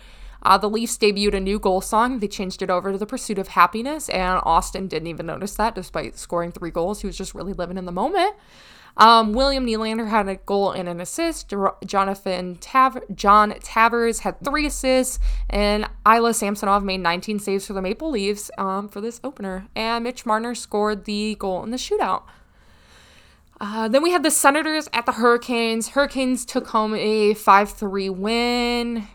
Uh, 0.48 0.58
the 0.58 0.70
Leafs 0.70 0.98
debuted 0.98 1.34
a 1.34 1.42
new 1.42 1.60
goal 1.60 1.82
song. 1.82 2.20
They 2.20 2.30
changed 2.30 2.62
it 2.62 2.70
over 2.70 2.94
to 2.94 2.98
The 2.98 3.06
Pursuit 3.06 3.38
of 3.38 3.50
Happiness, 3.50 4.08
and 4.08 4.40
Auston 4.44 4.88
didn't 4.88 5.08
even 5.08 5.26
notice 5.26 5.56
that 5.56 5.76
despite 5.76 6.18
scoring 6.18 6.54
three 6.54 6.72
goals. 6.72 7.02
He 7.02 7.08
was 7.08 7.18
just 7.18 7.36
really 7.36 7.52
living 7.52 7.78
in 7.78 7.84
the 7.84 7.92
moment. 7.92 8.34
Um, 8.96 9.34
William 9.34 9.66
Nylander 9.66 10.08
had 10.08 10.30
a 10.30 10.38
goal 10.38 10.72
and 10.72 10.88
an 10.88 11.02
assist. 11.02 11.54
Jonathan 11.86 12.56
Tav- 12.62 13.04
John 13.14 13.52
Tavares 13.56 14.22
had 14.22 14.42
three 14.42 14.66
assists, 14.66 15.20
and 15.50 15.86
Ilya 16.08 16.34
Samsonov 16.34 16.82
made 16.82 17.02
19 17.02 17.40
saves 17.40 17.68
for 17.68 17.74
the 17.74 17.82
Maple 17.82 18.10
Leafs 18.10 18.50
um, 18.58 18.88
for 18.88 19.02
this 19.02 19.20
opener. 19.26 19.68
And 19.76 20.06
Mitch 20.06 20.26
Marner 20.26 20.56
scored 20.56 21.04
the 21.04 21.36
goal 21.36 21.62
in 21.66 21.72
the 21.72 21.78
shootout. 21.78 22.24
Uh, 23.60 23.90
then 23.90 24.02
we 24.02 24.12
had 24.12 24.24
the 24.24 24.32
Senators 24.32 24.88
at 24.94 25.06
the 25.06 25.12
Hurricanes. 25.12 25.90
Hurricanes 25.90 26.46
took 26.46 26.68
home 26.68 26.96
a 26.96 27.34
5 27.34 27.70
3 27.72 28.10
win 28.12 29.08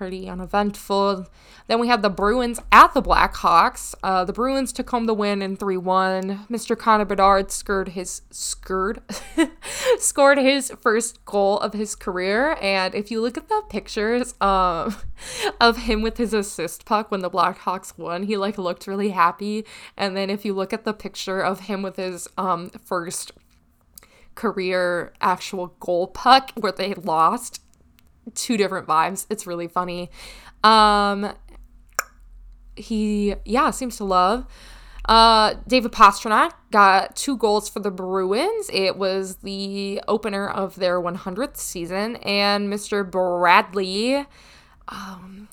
pretty 0.00 0.30
uneventful. 0.30 1.26
Then 1.66 1.78
we 1.78 1.88
had 1.88 2.00
the 2.00 2.08
Bruins 2.08 2.58
at 2.72 2.94
the 2.94 3.02
Blackhawks. 3.02 3.94
Uh, 4.02 4.24
the 4.24 4.32
Bruins 4.32 4.72
took 4.72 4.88
home 4.88 5.04
the 5.04 5.12
win 5.12 5.42
in 5.42 5.56
3 5.56 5.76
1. 5.76 6.46
Mr. 6.50 6.74
Connor 6.74 7.04
Bedard 7.04 7.50
scored 7.50 7.90
his 7.90 8.22
scored 8.30 9.02
scored 9.98 10.38
his 10.38 10.72
first 10.80 11.22
goal 11.26 11.58
of 11.58 11.74
his 11.74 11.94
career. 11.94 12.56
And 12.62 12.94
if 12.94 13.10
you 13.10 13.20
look 13.20 13.36
at 13.36 13.50
the 13.50 13.62
pictures 13.68 14.32
um, 14.40 14.96
of 15.60 15.76
him 15.76 16.00
with 16.00 16.16
his 16.16 16.32
assist 16.32 16.86
puck 16.86 17.10
when 17.10 17.20
the 17.20 17.28
Blackhawks 17.28 17.98
won, 17.98 18.22
he 18.22 18.38
like 18.38 18.56
looked 18.56 18.86
really 18.86 19.10
happy. 19.10 19.66
And 19.98 20.16
then 20.16 20.30
if 20.30 20.46
you 20.46 20.54
look 20.54 20.72
at 20.72 20.84
the 20.84 20.94
picture 20.94 21.42
of 21.42 21.60
him 21.60 21.82
with 21.82 21.96
his 21.96 22.26
um, 22.38 22.70
first 22.70 23.32
career 24.34 25.12
actual 25.20 25.76
goal 25.78 26.06
puck 26.06 26.52
where 26.54 26.72
they 26.72 26.94
lost 26.94 27.60
two 28.34 28.56
different 28.56 28.86
vibes. 28.86 29.26
It's 29.30 29.46
really 29.46 29.68
funny. 29.68 30.10
Um, 30.62 31.32
he, 32.76 33.34
yeah, 33.44 33.70
seems 33.70 33.96
to 33.98 34.04
love. 34.04 34.46
Uh, 35.06 35.54
David 35.66 35.92
Pastrnak 35.92 36.52
got 36.70 37.16
two 37.16 37.36
goals 37.36 37.68
for 37.68 37.80
the 37.80 37.90
Bruins. 37.90 38.70
It 38.72 38.96
was 38.96 39.36
the 39.36 40.00
opener 40.06 40.48
of 40.48 40.76
their 40.76 41.00
100th 41.00 41.56
season, 41.56 42.16
and 42.16 42.72
Mr. 42.72 43.08
Bradley, 43.08 44.26
um, 44.88 45.48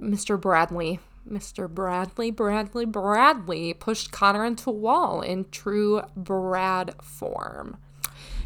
Mr. 0.00 0.40
Bradley, 0.40 1.00
Mr. 1.30 1.68
Bradley, 1.68 2.30
Bradley, 2.30 2.86
Bradley 2.86 3.74
pushed 3.74 4.10
Connor 4.10 4.44
into 4.44 4.70
a 4.70 4.72
wall 4.72 5.20
in 5.20 5.46
true 5.50 6.02
Brad 6.16 6.94
form. 7.02 7.76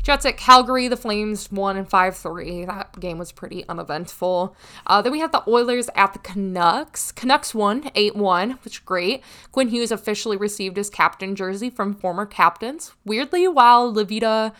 Jets 0.03 0.27
at 0.27 0.37
Calgary, 0.37 0.89
the 0.89 0.97
Flames 0.97 1.51
won 1.53 1.77
in 1.77 1.85
5 1.85 2.17
3. 2.17 2.65
That 2.65 2.99
game 2.99 3.19
was 3.19 3.31
pretty 3.31 3.67
uneventful. 3.69 4.57
Uh, 4.87 5.01
then 5.01 5.13
we 5.13 5.21
had 5.21 5.33
the 5.33 5.49
Oilers 5.49 5.89
at 5.95 6.13
the 6.13 6.19
Canucks. 6.19 7.13
Canucks 7.13 7.55
won 7.55 7.91
8 7.95 8.17
1, 8.17 8.51
which 8.65 8.75
is 8.75 8.81
great. 8.81 9.23
Quinn 9.53 9.69
Hughes 9.69 9.93
officially 9.93 10.37
received 10.37 10.77
his 10.77 10.91
captain 10.91 11.37
jersey 11.37 11.71
from 11.71 11.95
former 11.95 12.27
captains. 12.27 12.93
Weirdly, 13.05 13.47
while 13.47 13.93
Levita 13.93 14.53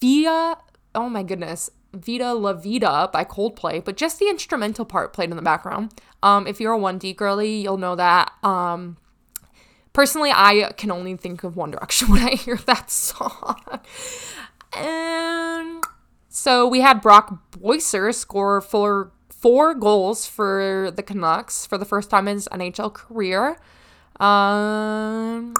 Via, 0.00 0.56
oh 0.94 1.08
my 1.08 1.22
goodness, 1.22 1.70
Viva 1.94 2.32
La 2.32 2.54
Vida 2.54 3.10
by 3.12 3.24
Coldplay, 3.24 3.84
but 3.84 3.96
just 3.96 4.18
the 4.18 4.28
instrumental 4.28 4.84
part 4.84 5.12
played 5.12 5.30
in 5.30 5.36
the 5.36 5.42
background. 5.42 5.92
Um, 6.22 6.46
if 6.46 6.60
you're 6.60 6.74
a 6.74 6.78
1D 6.78 7.14
girly, 7.14 7.60
you'll 7.60 7.76
know 7.76 7.94
that. 7.96 8.32
Um, 8.42 8.96
personally, 9.92 10.30
I 10.32 10.72
can 10.76 10.90
only 10.90 11.16
think 11.16 11.44
of 11.44 11.56
One 11.56 11.70
Direction 11.70 12.08
when 12.10 12.22
I 12.22 12.34
hear 12.34 12.56
that 12.56 12.90
song. 12.90 13.60
And 14.76 15.84
so 16.28 16.66
we 16.66 16.80
had 16.80 17.00
Brock 17.00 17.52
Boeser 17.52 18.14
score 18.14 18.60
four, 18.60 19.12
four 19.28 19.74
goals 19.74 20.26
for 20.26 20.92
the 20.94 21.02
Canucks 21.02 21.66
for 21.66 21.78
the 21.78 21.84
first 21.84 22.10
time 22.10 22.28
in 22.28 22.36
his 22.36 22.48
NHL 22.48 22.92
career. 22.92 23.58
Um, 24.18 25.54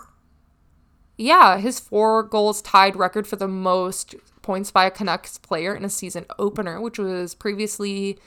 yeah, 1.18 1.59
his 1.59 1.79
four 1.79 2.22
goals 2.22 2.62
tied 2.62 2.96
record 2.96 3.27
for 3.27 3.37
the 3.37 3.48
most 3.48 4.14
points 4.42 4.70
by 4.70 4.87
a 4.87 4.90
Canucks 4.90 5.38
player 5.38 5.75
in 5.75 5.85
a 5.85 5.90
season 5.90 6.27
opener, 6.38 6.81
which 6.81 6.98
was 6.98 7.35
previously 7.35 8.18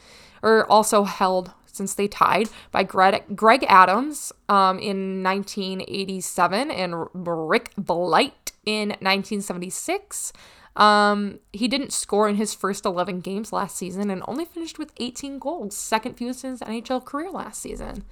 or 0.41 0.69
also 0.71 1.03
held 1.03 1.51
since 1.65 1.93
they 1.93 2.07
tied 2.07 2.49
by 2.71 2.83
Greg, 2.83 3.23
Greg 3.35 3.65
Adams 3.67 4.31
um, 4.47 4.79
in 4.79 5.23
1987 5.23 6.71
and 6.71 7.07
Rick 7.13 7.71
Blight 7.77 8.53
in 8.65 8.89
1976. 8.89 10.31
Um, 10.75 11.39
he 11.53 11.67
didn't 11.67 11.93
score 11.93 12.27
in 12.27 12.35
his 12.35 12.53
first 12.53 12.85
11 12.85 13.21
games 13.21 13.53
last 13.53 13.77
season 13.77 14.09
and 14.09 14.21
only 14.27 14.45
finished 14.45 14.77
with 14.77 14.91
18 14.97 15.39
goals, 15.39 15.75
second 15.75 16.15
fewest 16.15 16.43
in 16.43 16.51
his 16.51 16.59
NHL 16.61 17.03
career 17.03 17.31
last 17.31 17.61
season. 17.61 18.03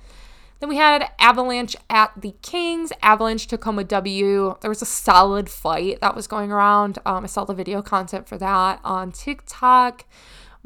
Then 0.60 0.70
we 0.70 0.78
had 0.78 1.12
Avalanche 1.20 1.76
at 1.90 2.14
the 2.16 2.36
Kings. 2.42 2.94
Avalanche 3.02 3.48
took 3.48 3.66
home 3.66 3.80
a 3.80 3.84
W. 3.84 4.56
There 4.62 4.70
was 4.70 4.82
a 4.82 4.86
solid 4.86 5.50
fight 5.50 6.00
that 6.00 6.16
was 6.16 6.26
going 6.26 6.54
around. 6.54 7.00
Um, 7.06 7.26
I 7.26 7.28
saw 7.28 7.44
the 7.44 7.54
video 7.54 7.82
content 7.82 8.30
for 8.30 8.38
that 8.38 8.80
on 8.86 9.12
TikTok. 9.12 10.06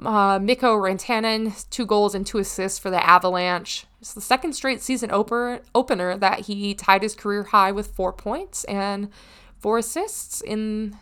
Uh, 0.06 0.38
Mikko 0.40 0.78
Rantanen, 0.78 1.68
two 1.72 1.88
goals 1.88 2.14
and 2.14 2.28
two 2.28 2.38
assists 2.38 2.78
for 2.78 2.92
the 2.92 3.04
Avalanche. 3.04 3.88
It's 4.00 4.14
the 4.14 4.22
second 4.22 4.54
straight 4.54 4.84
season 4.84 5.10
oper- 5.10 5.62
opener 5.74 6.16
that 6.16 6.42
he 6.42 6.76
tied 6.76 7.02
his 7.02 7.16
career 7.16 7.46
high 7.46 7.72
with 7.72 7.88
four 7.88 8.14
points 8.14 8.64
and 8.66 9.10
four 9.58 9.80
assists 9.80 10.42
in 10.42 10.96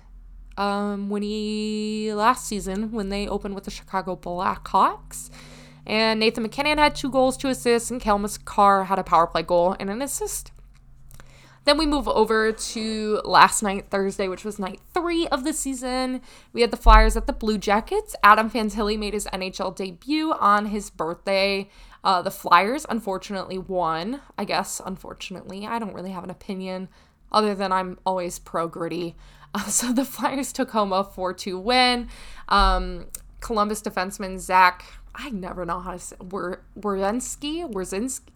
um, 0.58 1.10
when 1.10 1.22
he 1.22 2.12
last 2.14 2.48
season 2.48 2.92
when 2.92 3.10
they 3.10 3.28
opened 3.28 3.56
with 3.56 3.66
the 3.66 3.72
Chicago 3.72 4.16
Blackhawks. 4.16 5.30
And 5.86 6.20
Nathan 6.20 6.44
MacKinnon 6.44 6.80
had 6.80 6.96
two 6.96 7.12
goals, 7.12 7.38
two 7.38 7.50
assists, 7.50 7.92
and 7.92 8.02
Cale 8.02 8.18
Makar 8.18 8.86
had 8.86 8.98
a 8.98 9.04
power 9.04 9.28
play 9.28 9.44
goal 9.44 9.76
and 9.80 9.90
an 9.90 10.02
assist. 10.02 10.52
Then 11.66 11.80
we 11.80 11.88
move 11.88 12.08
over 12.08 12.52
to 12.52 13.22
last 13.26 13.64
night, 13.64 13.88
Thursday, 13.90 14.28
which 14.28 14.46
was 14.46 14.60
night 14.60 14.80
three 14.94 15.28
of 15.28 15.44
the 15.44 15.52
season. 15.52 16.22
We 16.54 16.62
had 16.62 16.70
the 16.70 16.78
Flyers 16.78 17.18
at 17.18 17.26
the 17.26 17.34
Blue 17.34 17.58
Jackets. 17.58 18.16
Adam 18.24 18.52
Fantilli 18.52 18.98
made 18.98 19.16
his 19.16 19.26
NHL 19.28 19.76
debut 19.76 20.32
on 20.34 20.68
his 20.68 20.92
birthday. 20.92 21.70
Uh, 22.04 22.22
the 22.22 22.30
Flyers 22.30 22.86
unfortunately 22.88 23.58
won. 23.58 24.22
I 24.38 24.46
guess, 24.46 24.80
unfortunately. 24.86 25.66
I 25.66 25.80
don't 25.80 25.94
really 25.94 26.12
have 26.12 26.24
an 26.24 26.30
opinion 26.30 26.88
other 27.32 27.56
than 27.56 27.72
I'm 27.72 27.98
always 28.06 28.38
pro 28.38 28.68
gritty. 28.68 29.16
So 29.68 29.94
the 29.94 30.06
Flyers 30.06 30.52
took 30.52 30.72
home 30.72 30.92
a 30.92 31.04
4 31.04 31.34
2 31.34 31.58
win. 31.58 32.10
Um, 32.50 33.08
Columbus 33.40 33.82
defenseman 33.82 34.40
Zach 34.40 34.86
I 35.18 35.30
never 35.30 35.66
know 35.66 35.80
how 35.80 35.94
to 35.94 36.00
say 36.00 36.16
Werzinski 36.18 37.74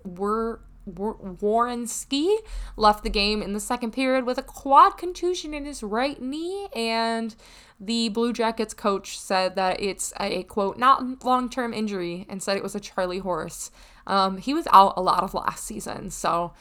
Were 0.06 0.62
Werenski 0.90 2.36
left 2.76 3.04
the 3.04 3.10
game 3.10 3.44
in 3.44 3.54
the 3.54 3.60
second 3.60 3.92
period 3.92 4.26
with 4.26 4.38
a 4.40 4.44
quad 4.44 4.98
contusion 4.98 5.54
in 5.54 5.66
his 5.66 5.84
right 5.84 6.20
knee, 6.20 6.68
and 6.74 7.36
the 7.80 8.10
Blue 8.10 8.34
Jackets 8.34 8.74
coach 8.74 9.20
said 9.20 9.56
that 9.56 9.80
it's 9.80 10.14
a 10.20 10.44
quote 10.44 10.80
not 10.80 11.24
long 11.24 11.50
term 11.50 11.74
injury 11.74 12.26
and 12.28 12.42
said 12.42 12.58
it 12.58 12.64
was 12.64 12.76
a 12.76 12.80
Charlie 12.80 13.20
horse. 13.20 13.70
Um, 14.08 14.38
he 14.38 14.54
was 14.54 14.68
out 14.72 14.94
a 14.98 15.02
lot 15.02 15.22
of 15.22 15.34
last 15.36 15.66
season, 15.66 16.10
so 16.10 16.54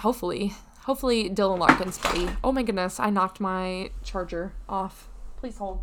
hopefully, 0.00 0.52
hopefully 0.84 1.28
Dylan 1.28 1.58
Larkin's 1.58 1.98
buddy. 1.98 2.28
Oh 2.42 2.52
my 2.52 2.62
goodness, 2.62 3.00
I 3.00 3.10
knocked 3.10 3.40
my 3.40 3.90
charger 4.02 4.52
off. 4.68 5.08
Please 5.36 5.58
hold. 5.58 5.80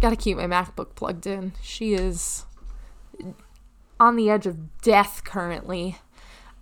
Gotta 0.00 0.16
keep 0.16 0.36
my 0.36 0.46
MacBook 0.46 0.94
plugged 0.94 1.26
in. 1.26 1.52
She 1.62 1.94
is 1.94 2.44
on 3.98 4.16
the 4.16 4.30
edge 4.30 4.46
of 4.46 4.80
death 4.82 5.22
currently. 5.24 5.98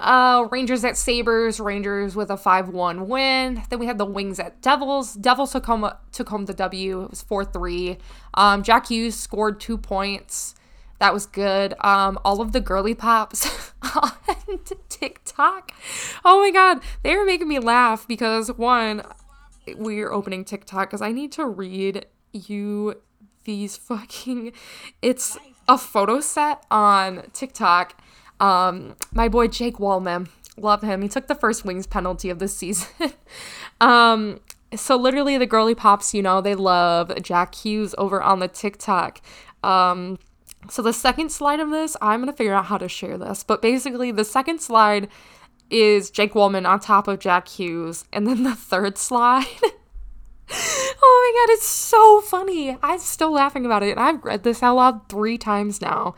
Uh, 0.00 0.48
Rangers 0.50 0.84
at 0.84 0.96
Sabres, 0.96 1.60
Rangers 1.60 2.16
with 2.16 2.30
a 2.30 2.36
5 2.36 2.68
1 2.68 3.08
win. 3.08 3.62
Then 3.70 3.78
we 3.78 3.86
had 3.86 3.98
the 3.98 4.04
Wings 4.04 4.40
at 4.40 4.60
Devils. 4.60 5.14
Devils 5.14 5.52
took 5.52 5.66
home, 5.66 5.88
took 6.12 6.28
home 6.28 6.46
the 6.46 6.54
W. 6.54 7.02
It 7.02 7.10
was 7.10 7.22
4 7.22 7.44
3. 7.44 7.98
Um, 8.34 8.62
Jack 8.62 8.88
Hughes 8.88 9.14
scored 9.14 9.60
two 9.60 9.78
points. 9.78 10.54
That 11.04 11.12
was 11.12 11.26
good. 11.26 11.74
Um, 11.80 12.18
all 12.24 12.40
of 12.40 12.52
the 12.52 12.62
girly 12.62 12.94
pops 12.94 13.72
on 13.94 14.58
TikTok. 14.88 15.70
Oh 16.24 16.40
my 16.40 16.50
god, 16.50 16.82
they 17.02 17.14
were 17.14 17.26
making 17.26 17.46
me 17.46 17.58
laugh 17.58 18.08
because 18.08 18.50
one, 18.50 19.02
we're 19.76 20.10
opening 20.10 20.46
TikTok 20.46 20.88
because 20.88 21.02
I 21.02 21.12
need 21.12 21.30
to 21.32 21.44
read 21.44 22.06
you 22.32 23.02
these 23.44 23.76
fucking 23.76 24.54
it's 25.02 25.36
a 25.68 25.76
photo 25.76 26.20
set 26.20 26.64
on 26.70 27.24
TikTok. 27.34 28.00
Um, 28.40 28.96
my 29.12 29.28
boy 29.28 29.48
Jake 29.48 29.76
Walman, 29.76 30.30
love 30.56 30.80
him. 30.80 31.02
He 31.02 31.08
took 31.08 31.26
the 31.26 31.34
first 31.34 31.66
wings 31.66 31.86
penalty 31.86 32.30
of 32.30 32.38
the 32.38 32.48
season. 32.48 33.12
um, 33.82 34.40
so 34.74 34.96
literally 34.96 35.36
the 35.36 35.44
girly 35.44 35.74
pops, 35.74 36.14
you 36.14 36.22
know, 36.22 36.40
they 36.40 36.54
love 36.54 37.12
Jack 37.20 37.56
Hughes 37.56 37.94
over 37.98 38.22
on 38.22 38.38
the 38.38 38.48
TikTok. 38.48 39.20
Um, 39.62 40.18
so 40.68 40.82
the 40.82 40.92
second 40.92 41.30
slide 41.30 41.60
of 41.60 41.70
this, 41.70 41.96
I'm 42.00 42.20
gonna 42.20 42.32
figure 42.32 42.54
out 42.54 42.66
how 42.66 42.78
to 42.78 42.88
share 42.88 43.18
this, 43.18 43.42
but 43.44 43.62
basically 43.62 44.10
the 44.10 44.24
second 44.24 44.60
slide 44.60 45.08
is 45.70 46.10
Jake 46.10 46.34
Walman 46.34 46.68
on 46.68 46.80
top 46.80 47.08
of 47.08 47.18
Jack 47.18 47.48
Hughes, 47.48 48.04
and 48.12 48.26
then 48.26 48.42
the 48.42 48.54
third 48.54 48.98
slide 48.98 49.46
oh 50.50 51.32
my 51.34 51.46
god, 51.46 51.54
it's 51.54 51.66
so 51.66 52.20
funny. 52.20 52.76
I'm 52.82 52.98
still 52.98 53.32
laughing 53.32 53.64
about 53.64 53.82
it. 53.82 53.90
and 53.90 54.00
I've 54.00 54.24
read 54.24 54.42
this 54.42 54.62
out 54.62 54.76
loud 54.76 55.08
three 55.08 55.38
times 55.38 55.80
now. 55.80 56.14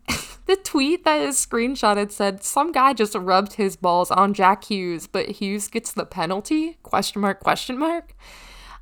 the 0.46 0.56
tweet 0.56 1.04
that 1.04 1.20
is 1.20 1.36
screenshotted 1.36 2.10
said 2.10 2.42
some 2.42 2.72
guy 2.72 2.92
just 2.92 3.14
rubbed 3.14 3.54
his 3.54 3.76
balls 3.76 4.10
on 4.10 4.34
Jack 4.34 4.64
Hughes, 4.64 5.06
but 5.06 5.28
Hughes 5.28 5.68
gets 5.68 5.92
the 5.92 6.04
penalty? 6.04 6.78
Question 6.82 7.22
mark, 7.22 7.40
question 7.40 7.78
mark. 7.78 8.14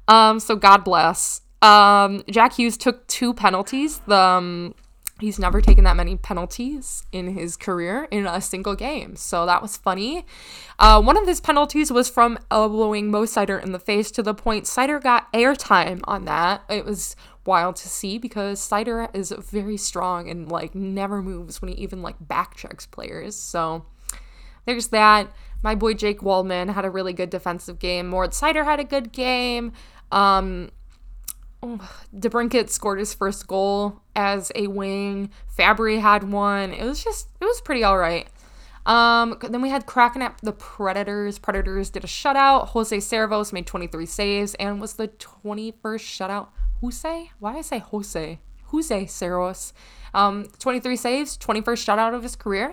Um, 0.06 0.40
so 0.40 0.56
God 0.56 0.84
bless. 0.84 1.42
Um, 1.60 2.22
Jack 2.30 2.54
Hughes 2.54 2.76
took 2.76 3.06
two 3.08 3.34
penalties. 3.34 4.00
The 4.06 4.16
um, 4.16 4.74
He's 5.20 5.38
never 5.38 5.60
taken 5.60 5.82
that 5.84 5.96
many 5.96 6.16
penalties 6.16 7.04
in 7.10 7.34
his 7.34 7.56
career 7.56 8.06
in 8.10 8.26
a 8.26 8.40
single 8.40 8.76
game. 8.76 9.16
So 9.16 9.46
that 9.46 9.60
was 9.60 9.76
funny. 9.76 10.24
Uh, 10.78 11.02
one 11.02 11.16
of 11.16 11.26
his 11.26 11.40
penalties 11.40 11.90
was 11.90 12.08
from 12.08 12.38
elbowing 12.50 13.10
Mo 13.10 13.24
Seider 13.24 13.60
in 13.62 13.72
the 13.72 13.80
face 13.80 14.12
to 14.12 14.22
the 14.22 14.34
point 14.34 14.64
Seider 14.64 15.02
got 15.02 15.32
airtime 15.32 16.00
on 16.04 16.24
that. 16.26 16.62
It 16.68 16.84
was 16.84 17.16
wild 17.44 17.76
to 17.76 17.88
see 17.88 18.18
because 18.18 18.60
Seider 18.60 19.08
is 19.14 19.32
very 19.32 19.76
strong 19.76 20.30
and 20.30 20.48
like 20.48 20.74
never 20.74 21.20
moves 21.20 21.60
when 21.60 21.72
he 21.72 21.82
even 21.82 22.00
like 22.00 22.16
back 22.20 22.54
checks 22.54 22.86
players. 22.86 23.34
So 23.34 23.86
there's 24.66 24.88
that. 24.88 25.32
My 25.62 25.74
boy 25.74 25.94
Jake 25.94 26.20
Walman 26.20 26.72
had 26.72 26.84
a 26.84 26.90
really 26.90 27.12
good 27.12 27.30
defensive 27.30 27.80
game. 27.80 28.06
Moritz 28.06 28.40
Seider 28.40 28.64
had 28.64 28.78
a 28.78 28.84
good 28.84 29.10
game. 29.10 29.72
Um, 30.12 30.70
DeBrincat 31.62 32.70
scored 32.70 32.98
his 32.98 33.14
first 33.14 33.46
goal 33.46 34.00
as 34.14 34.52
a 34.54 34.68
wing. 34.68 35.30
Fabbri 35.58 36.00
had 36.00 36.30
one. 36.30 36.72
It 36.72 36.84
was 36.84 37.02
just, 37.02 37.28
it 37.40 37.44
was 37.44 37.60
pretty 37.60 37.82
all 37.82 37.98
right. 37.98 38.28
Um, 38.86 39.36
then 39.42 39.60
we 39.60 39.68
had 39.68 39.84
Kraken 39.84 40.22
at 40.22 40.38
the 40.42 40.52
Predators. 40.52 41.38
Predators 41.38 41.90
did 41.90 42.04
a 42.04 42.06
shutout. 42.06 42.68
Jose 42.68 43.00
Saros 43.00 43.52
made 43.52 43.66
23 43.66 44.06
saves 44.06 44.54
and 44.54 44.80
was 44.80 44.94
the 44.94 45.08
21st 45.08 45.74
shutout. 45.82 46.48
Jose? 46.80 47.30
Why 47.38 47.52
did 47.52 47.58
I 47.58 47.62
say 47.62 47.78
Jose? 47.80 48.38
Jose 48.66 49.06
Saros. 49.06 49.72
Um, 50.14 50.46
23 50.58 50.96
saves, 50.96 51.36
21st 51.36 51.84
shutout 51.84 52.14
of 52.14 52.22
his 52.22 52.36
career. 52.36 52.68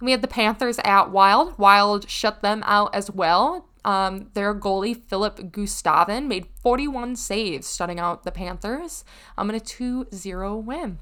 Then 0.00 0.06
we 0.06 0.10
had 0.10 0.22
the 0.22 0.28
Panthers 0.28 0.80
at 0.84 1.10
Wild. 1.10 1.56
Wild 1.58 2.08
shut 2.10 2.42
them 2.42 2.62
out 2.66 2.94
as 2.94 3.10
well. 3.10 3.68
Um, 3.84 4.30
their 4.34 4.54
goalie, 4.54 4.96
Filip 4.96 5.38
Gustavsson, 5.52 6.26
made 6.26 6.46
41 6.62 7.16
saves, 7.16 7.74
shutting 7.74 7.98
out 7.98 8.22
the 8.22 8.30
Panthers 8.30 9.04
um, 9.36 9.50
in 9.50 9.56
a 9.56 9.60
2 9.60 10.06
0 10.12 10.56
win. 10.58 10.98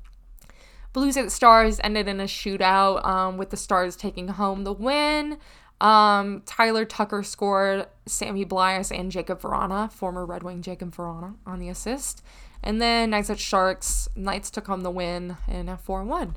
Blues 0.92 1.16
at 1.16 1.30
Stars 1.30 1.78
ended 1.84 2.08
in 2.08 2.20
a 2.20 2.24
shootout 2.24 3.04
um, 3.04 3.36
with 3.36 3.50
the 3.50 3.56
Stars 3.56 3.94
taking 3.96 4.28
home 4.28 4.64
the 4.64 4.72
win. 4.72 5.38
Um, 5.80 6.42
Tyler 6.44 6.84
Tucker 6.84 7.22
scored, 7.22 7.86
Sammy 8.06 8.44
Blais 8.44 8.96
and 8.96 9.10
Jakub 9.10 9.40
Vrana, 9.40 9.90
former 9.90 10.26
Red 10.26 10.42
Wing 10.42 10.62
Jakub 10.62 10.94
Vrana, 10.94 11.36
on 11.46 11.58
the 11.58 11.68
assist. 11.68 12.22
And 12.62 12.82
then 12.82 13.10
Knights 13.10 13.30
at 13.30 13.38
Sharks, 13.38 14.08
Knights 14.14 14.50
took 14.50 14.66
home 14.66 14.82
the 14.82 14.90
win 14.90 15.36
in 15.48 15.68
a 15.68 15.78
4 15.78 16.04
1. 16.04 16.36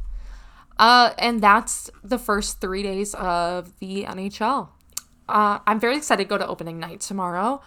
Uh, 0.78 1.12
and 1.18 1.42
that's 1.42 1.90
the 2.04 2.18
first 2.18 2.62
three 2.62 2.84
days 2.84 3.14
of 3.16 3.78
the 3.80 4.06
NHL. 4.06 4.70
Uh, 5.28 5.60
I'm 5.66 5.80
very 5.80 5.98
excited 5.98 6.24
to 6.24 6.30
go 6.30 6.38
to 6.38 6.48
opening 6.48 6.80
night 6.80 7.02
tomorrow. 7.02 7.62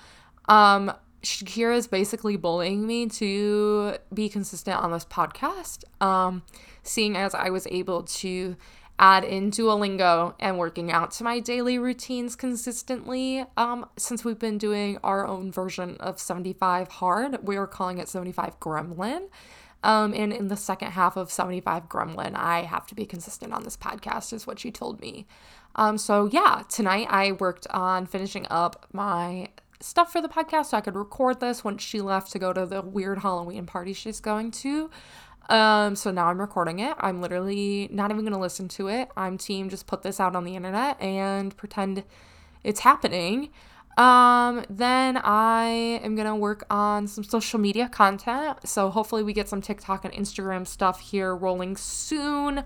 Um, 0.48 0.92
Shakira 1.22 1.76
is 1.76 1.86
basically 1.86 2.36
bullying 2.36 2.86
me 2.86 3.08
to 3.08 3.96
be 4.14 4.28
consistent 4.28 4.76
on 4.78 4.92
this 4.92 5.04
podcast. 5.04 5.84
Um, 6.00 6.42
seeing 6.82 7.16
as 7.16 7.34
I 7.34 7.50
was 7.50 7.66
able 7.68 8.04
to 8.04 8.56
add 8.98 9.24
in 9.24 9.50
Duolingo 9.50 10.34
and 10.38 10.58
working 10.58 10.90
out 10.90 11.10
to 11.12 11.24
my 11.24 11.40
daily 11.40 11.78
routines 11.78 12.36
consistently. 12.36 13.44
Um, 13.56 13.86
since 13.96 14.24
we've 14.24 14.38
been 14.38 14.58
doing 14.58 14.98
our 15.02 15.26
own 15.26 15.52
version 15.52 15.96
of 15.98 16.18
75 16.18 16.88
Hard, 16.88 17.46
we 17.46 17.58
were 17.58 17.66
calling 17.66 17.98
it 17.98 18.08
75 18.08 18.58
Gremlin. 18.60 19.28
Um, 19.82 20.14
and 20.14 20.32
in 20.32 20.48
the 20.48 20.56
second 20.56 20.92
half 20.92 21.16
of 21.16 21.30
75 21.30 21.88
Gremlin, 21.88 22.34
I 22.34 22.62
have 22.62 22.86
to 22.86 22.94
be 22.94 23.04
consistent 23.04 23.52
on 23.52 23.62
this 23.62 23.76
podcast, 23.76 24.32
is 24.32 24.46
what 24.46 24.58
she 24.58 24.70
told 24.70 25.00
me. 25.00 25.26
Um, 25.76 25.98
so 25.98 26.26
yeah, 26.26 26.62
tonight 26.68 27.06
I 27.10 27.32
worked 27.32 27.66
on 27.68 28.06
finishing 28.06 28.46
up 28.50 28.86
my 28.92 29.48
stuff 29.80 30.10
for 30.10 30.22
the 30.22 30.28
podcast 30.28 30.66
so 30.66 30.78
I 30.78 30.80
could 30.80 30.96
record 30.96 31.38
this 31.38 31.62
once 31.62 31.82
she 31.82 32.00
left 32.00 32.32
to 32.32 32.38
go 32.38 32.52
to 32.52 32.64
the 32.66 32.82
weird 32.82 33.18
Halloween 33.18 33.66
party 33.66 33.92
she's 33.92 34.20
going 34.20 34.50
to. 34.52 34.90
Um, 35.48 35.94
so 35.94 36.10
now 36.10 36.26
I'm 36.26 36.40
recording 36.40 36.80
it. 36.80 36.96
I'm 36.98 37.20
literally 37.20 37.88
not 37.92 38.10
even 38.10 38.24
gonna 38.24 38.40
listen 38.40 38.68
to 38.68 38.88
it. 38.88 39.10
I'm 39.16 39.38
team 39.38 39.68
just 39.68 39.86
put 39.86 40.02
this 40.02 40.18
out 40.18 40.34
on 40.34 40.44
the 40.44 40.56
internet 40.56 41.00
and 41.00 41.56
pretend 41.56 42.04
it's 42.64 42.80
happening. 42.80 43.50
Um, 43.96 44.64
then 44.68 45.18
I 45.22 46.00
am 46.02 46.16
gonna 46.16 46.36
work 46.36 46.64
on 46.68 47.06
some 47.06 47.22
social 47.22 47.60
media 47.60 47.88
content. 47.88 48.66
So 48.66 48.90
hopefully 48.90 49.22
we 49.22 49.32
get 49.32 49.48
some 49.48 49.62
TikTok 49.62 50.04
and 50.04 50.12
Instagram 50.12 50.66
stuff 50.66 51.00
here 51.00 51.34
rolling 51.34 51.76
soon. 51.76 52.64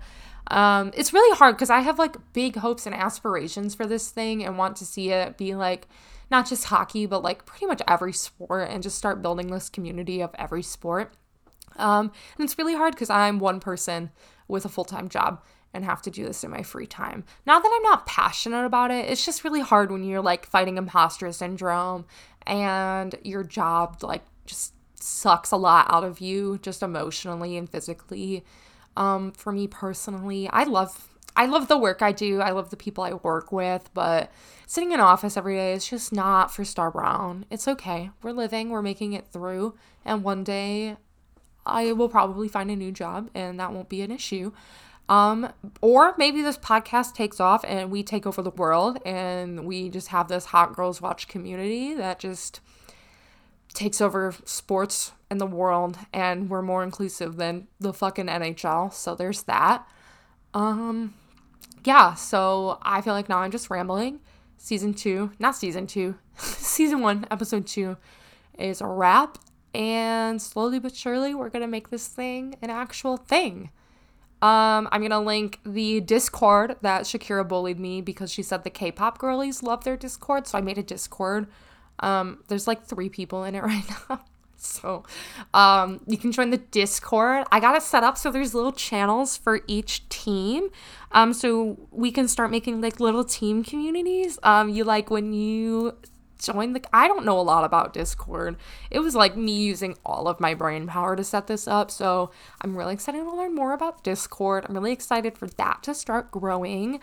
Um, 0.51 0.91
it's 0.95 1.13
really 1.13 1.35
hard 1.37 1.55
because 1.55 1.69
I 1.69 1.79
have 1.79 1.97
like 1.97 2.17
big 2.33 2.57
hopes 2.57 2.85
and 2.85 2.93
aspirations 2.93 3.73
for 3.73 3.85
this 3.85 4.11
thing 4.11 4.43
and 4.43 4.57
want 4.57 4.75
to 4.77 4.85
see 4.85 5.09
it 5.09 5.37
be 5.37 5.55
like 5.55 5.87
not 6.29 6.47
just 6.47 6.65
hockey, 6.65 7.05
but 7.05 7.23
like 7.23 7.45
pretty 7.45 7.65
much 7.65 7.81
every 7.87 8.11
sport 8.11 8.69
and 8.69 8.83
just 8.83 8.97
start 8.97 9.21
building 9.21 9.47
this 9.47 9.69
community 9.69 10.21
of 10.21 10.35
every 10.37 10.61
sport. 10.61 11.13
Um, 11.77 12.11
and 12.37 12.43
it's 12.43 12.57
really 12.57 12.75
hard 12.75 12.93
because 12.93 13.09
I'm 13.09 13.39
one 13.39 13.61
person 13.61 14.11
with 14.49 14.65
a 14.65 14.69
full 14.69 14.83
time 14.83 15.07
job 15.07 15.41
and 15.73 15.85
have 15.85 16.01
to 16.01 16.11
do 16.11 16.25
this 16.25 16.43
in 16.43 16.51
my 16.51 16.63
free 16.63 16.85
time. 16.85 17.23
Not 17.45 17.63
that 17.63 17.71
I'm 17.73 17.83
not 17.83 18.05
passionate 18.05 18.65
about 18.65 18.91
it, 18.91 19.09
it's 19.09 19.25
just 19.25 19.45
really 19.45 19.61
hard 19.61 19.89
when 19.89 20.03
you're 20.03 20.21
like 20.21 20.45
fighting 20.45 20.77
imposter 20.77 21.31
syndrome 21.31 22.05
and 22.45 23.15
your 23.23 23.45
job 23.45 23.99
like 24.03 24.23
just 24.45 24.73
sucks 24.95 25.51
a 25.51 25.57
lot 25.57 25.87
out 25.89 26.03
of 26.03 26.19
you 26.19 26.59
just 26.61 26.83
emotionally 26.83 27.55
and 27.55 27.69
physically. 27.69 28.43
Um, 28.97 29.31
for 29.31 29.51
me 29.51 29.67
personally, 29.67 30.49
I 30.49 30.63
love 30.63 31.07
I 31.35 31.45
love 31.45 31.69
the 31.69 31.77
work 31.77 32.01
I 32.01 32.11
do. 32.11 32.41
I 32.41 32.51
love 32.51 32.71
the 32.71 32.77
people 32.77 33.03
I 33.03 33.13
work 33.13 33.51
with, 33.51 33.89
but 33.93 34.31
sitting 34.67 34.91
in 34.91 34.99
office 34.99 35.37
every 35.37 35.55
day 35.55 35.73
is 35.73 35.87
just 35.87 36.11
not 36.11 36.53
for 36.53 36.65
Starr 36.65 36.91
Brown. 36.91 37.45
It's 37.49 37.69
okay. 37.69 38.11
We're 38.21 38.33
living, 38.33 38.69
we're 38.69 38.81
making 38.81 39.13
it 39.13 39.27
through, 39.31 39.75
and 40.03 40.23
one 40.23 40.43
day 40.43 40.97
I 41.65 41.93
will 41.93 42.09
probably 42.09 42.47
find 42.47 42.69
a 42.69 42.75
new 42.75 42.91
job 42.91 43.29
and 43.33 43.59
that 43.59 43.71
won't 43.71 43.89
be 43.89 44.01
an 44.01 44.11
issue. 44.11 44.51
Um, 45.09 45.51
or 45.81 46.15
maybe 46.17 46.41
this 46.41 46.57
podcast 46.57 47.15
takes 47.15 47.39
off 47.39 47.65
and 47.67 47.91
we 47.91 48.01
take 48.01 48.25
over 48.25 48.41
the 48.41 48.51
world 48.51 48.97
and 49.05 49.65
we 49.65 49.89
just 49.89 50.07
have 50.09 50.27
this 50.27 50.45
hot 50.45 50.73
girls 50.73 51.01
watch 51.01 51.27
community 51.27 51.93
that 51.95 52.19
just 52.19 52.61
takes 53.73 54.01
over 54.01 54.33
sports 54.45 55.11
in 55.29 55.37
the 55.37 55.45
world 55.45 55.97
and 56.13 56.49
we're 56.49 56.61
more 56.61 56.83
inclusive 56.83 57.37
than 57.37 57.67
the 57.79 57.93
fucking 57.93 58.27
NHL. 58.27 58.93
So 58.93 59.15
there's 59.15 59.43
that. 59.43 59.87
Um 60.53 61.13
yeah, 61.83 62.13
so 62.13 62.77
I 62.81 63.01
feel 63.01 63.13
like 63.13 63.29
now 63.29 63.39
I'm 63.39 63.51
just 63.51 63.69
rambling. 63.69 64.19
Season 64.57 64.93
2, 64.93 65.31
not 65.39 65.55
season 65.55 65.87
2. 65.87 66.15
season 66.37 67.01
1, 67.01 67.27
episode 67.31 67.65
2 67.65 67.97
is 68.59 68.81
a 68.81 68.85
wrap 68.85 69.37
and 69.73 70.41
slowly 70.41 70.77
but 70.77 70.95
surely 70.95 71.33
we're 71.33 71.49
going 71.49 71.61
to 71.61 71.67
make 71.67 71.89
this 71.89 72.07
thing 72.07 72.55
an 72.61 72.69
actual 72.69 73.17
thing. 73.17 73.71
Um, 74.41 74.89
I'm 74.91 75.03
gonna 75.03 75.21
link 75.21 75.59
the 75.63 76.01
Discord 76.01 76.77
that 76.81 77.03
Shakira 77.03 77.47
bullied 77.47 77.79
me 77.79 78.01
because 78.01 78.31
she 78.31 78.41
said 78.41 78.63
the 78.63 78.71
K-pop 78.71 79.19
girlies 79.19 79.61
love 79.61 79.83
their 79.83 79.95
Discord, 79.95 80.47
so 80.47 80.57
I 80.57 80.61
made 80.61 80.79
a 80.79 80.83
Discord. 80.83 81.45
Um, 82.01 82.43
there's 82.47 82.67
like 82.67 82.85
three 82.85 83.09
people 83.09 83.43
in 83.43 83.55
it 83.55 83.63
right 83.63 83.83
now. 84.09 84.21
So 84.57 85.03
um, 85.53 86.01
you 86.05 86.17
can 86.17 86.31
join 86.31 86.51
the 86.51 86.57
Discord. 86.57 87.45
I 87.51 87.59
got 87.59 87.75
it 87.75 87.81
set 87.81 88.03
up 88.03 88.17
so 88.17 88.31
there's 88.31 88.53
little 88.53 88.71
channels 88.71 89.35
for 89.35 89.61
each 89.67 90.07
team. 90.09 90.69
Um, 91.11 91.33
so 91.33 91.79
we 91.89 92.11
can 92.11 92.27
start 92.27 92.51
making 92.51 92.79
like 92.79 92.99
little 92.99 93.23
team 93.23 93.63
communities. 93.63 94.37
Um, 94.43 94.69
you 94.69 94.83
like 94.83 95.09
when 95.09 95.33
you 95.33 95.97
join 96.41 96.73
the 96.73 96.81
I 96.93 97.07
don't 97.07 97.25
know 97.25 97.39
a 97.39 97.41
lot 97.41 97.63
about 97.63 97.93
Discord. 97.93 98.57
It 98.89 98.99
was 98.99 99.15
like 99.15 99.37
me 99.37 99.63
using 99.63 99.95
all 100.05 100.27
of 100.27 100.39
my 100.39 100.53
brain 100.53 100.87
power 100.87 101.15
to 101.15 101.23
set 101.23 101.47
this 101.47 101.67
up. 101.67 101.91
So 101.91 102.31
I'm 102.61 102.77
really 102.77 102.93
excited 102.93 103.23
to 103.23 103.35
learn 103.35 103.55
more 103.55 103.73
about 103.73 104.03
Discord. 104.03 104.65
I'm 104.67 104.75
really 104.75 104.91
excited 104.91 105.37
for 105.37 105.47
that 105.47 105.83
to 105.83 105.93
start 105.93 106.31
growing. 106.31 106.99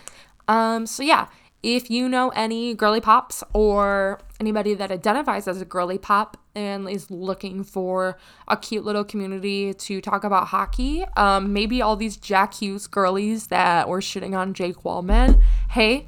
Um 0.48 0.86
so 0.86 1.02
yeah, 1.02 1.28
if 1.62 1.90
you 1.90 2.08
know 2.08 2.28
any 2.30 2.74
girly 2.74 3.00
pops 3.00 3.42
or 3.52 4.20
anybody 4.38 4.74
that 4.74 4.90
identifies 4.92 5.48
as 5.48 5.60
a 5.60 5.64
girly 5.64 5.98
pop 5.98 6.36
and 6.54 6.88
is 6.88 7.10
looking 7.10 7.64
for 7.64 8.16
a 8.46 8.56
cute 8.56 8.84
little 8.84 9.04
community 9.04 9.74
to 9.74 10.00
talk 10.00 10.22
about 10.22 10.48
hockey, 10.48 11.04
um, 11.16 11.52
maybe 11.52 11.82
all 11.82 11.96
these 11.96 12.16
Jack 12.16 12.54
Hughes 12.54 12.86
girlies 12.86 13.48
that 13.48 13.88
were 13.88 14.00
shitting 14.00 14.36
on 14.36 14.54
Jake 14.54 14.76
Walman, 14.78 15.42
hey, 15.70 16.06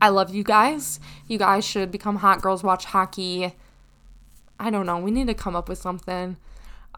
I 0.00 0.08
love 0.08 0.34
you 0.34 0.44
guys. 0.44 0.98
You 1.26 1.38
guys 1.38 1.64
should 1.64 1.90
become 1.90 2.16
hot 2.16 2.40
girls 2.40 2.62
watch 2.62 2.86
hockey. 2.86 3.54
I 4.58 4.70
don't 4.70 4.86
know. 4.86 4.98
We 4.98 5.10
need 5.10 5.26
to 5.26 5.34
come 5.34 5.56
up 5.56 5.68
with 5.68 5.78
something. 5.78 6.36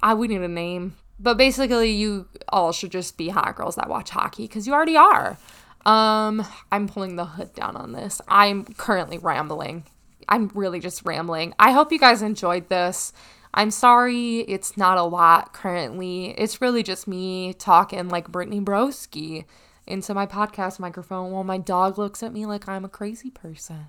I 0.02 0.14
we 0.14 0.28
need 0.28 0.42
a 0.42 0.48
name. 0.48 0.96
But 1.18 1.36
basically 1.36 1.90
you 1.90 2.28
all 2.48 2.72
should 2.72 2.90
just 2.90 3.16
be 3.16 3.28
hot 3.30 3.56
girls 3.56 3.76
that 3.76 3.88
watch 3.88 4.10
hockey 4.10 4.46
cuz 4.46 4.66
you 4.66 4.72
already 4.72 4.96
are. 4.96 5.38
Um 5.84 6.46
I'm 6.70 6.88
pulling 6.88 7.16
the 7.16 7.24
hood 7.24 7.54
down 7.54 7.76
on 7.76 7.92
this. 7.92 8.20
I'm 8.28 8.64
currently 8.64 9.18
rambling. 9.18 9.84
I'm 10.28 10.50
really 10.54 10.80
just 10.80 11.04
rambling. 11.04 11.54
I 11.58 11.72
hope 11.72 11.92
you 11.92 11.98
guys 11.98 12.22
enjoyed 12.22 12.68
this. 12.68 13.12
I'm 13.54 13.70
sorry 13.70 14.40
it's 14.40 14.76
not 14.76 14.96
a 14.96 15.02
lot 15.02 15.52
currently. 15.52 16.30
It's 16.38 16.60
really 16.60 16.82
just 16.82 17.06
me 17.06 17.52
talking 17.54 18.08
like 18.08 18.32
Brittany 18.32 18.60
Broski 18.60 19.44
into 19.86 20.14
my 20.14 20.26
podcast 20.26 20.78
microphone 20.78 21.32
while 21.32 21.44
my 21.44 21.58
dog 21.58 21.98
looks 21.98 22.22
at 22.22 22.32
me 22.32 22.46
like 22.46 22.68
I'm 22.68 22.84
a 22.84 22.88
crazy 22.88 23.30
person. 23.30 23.86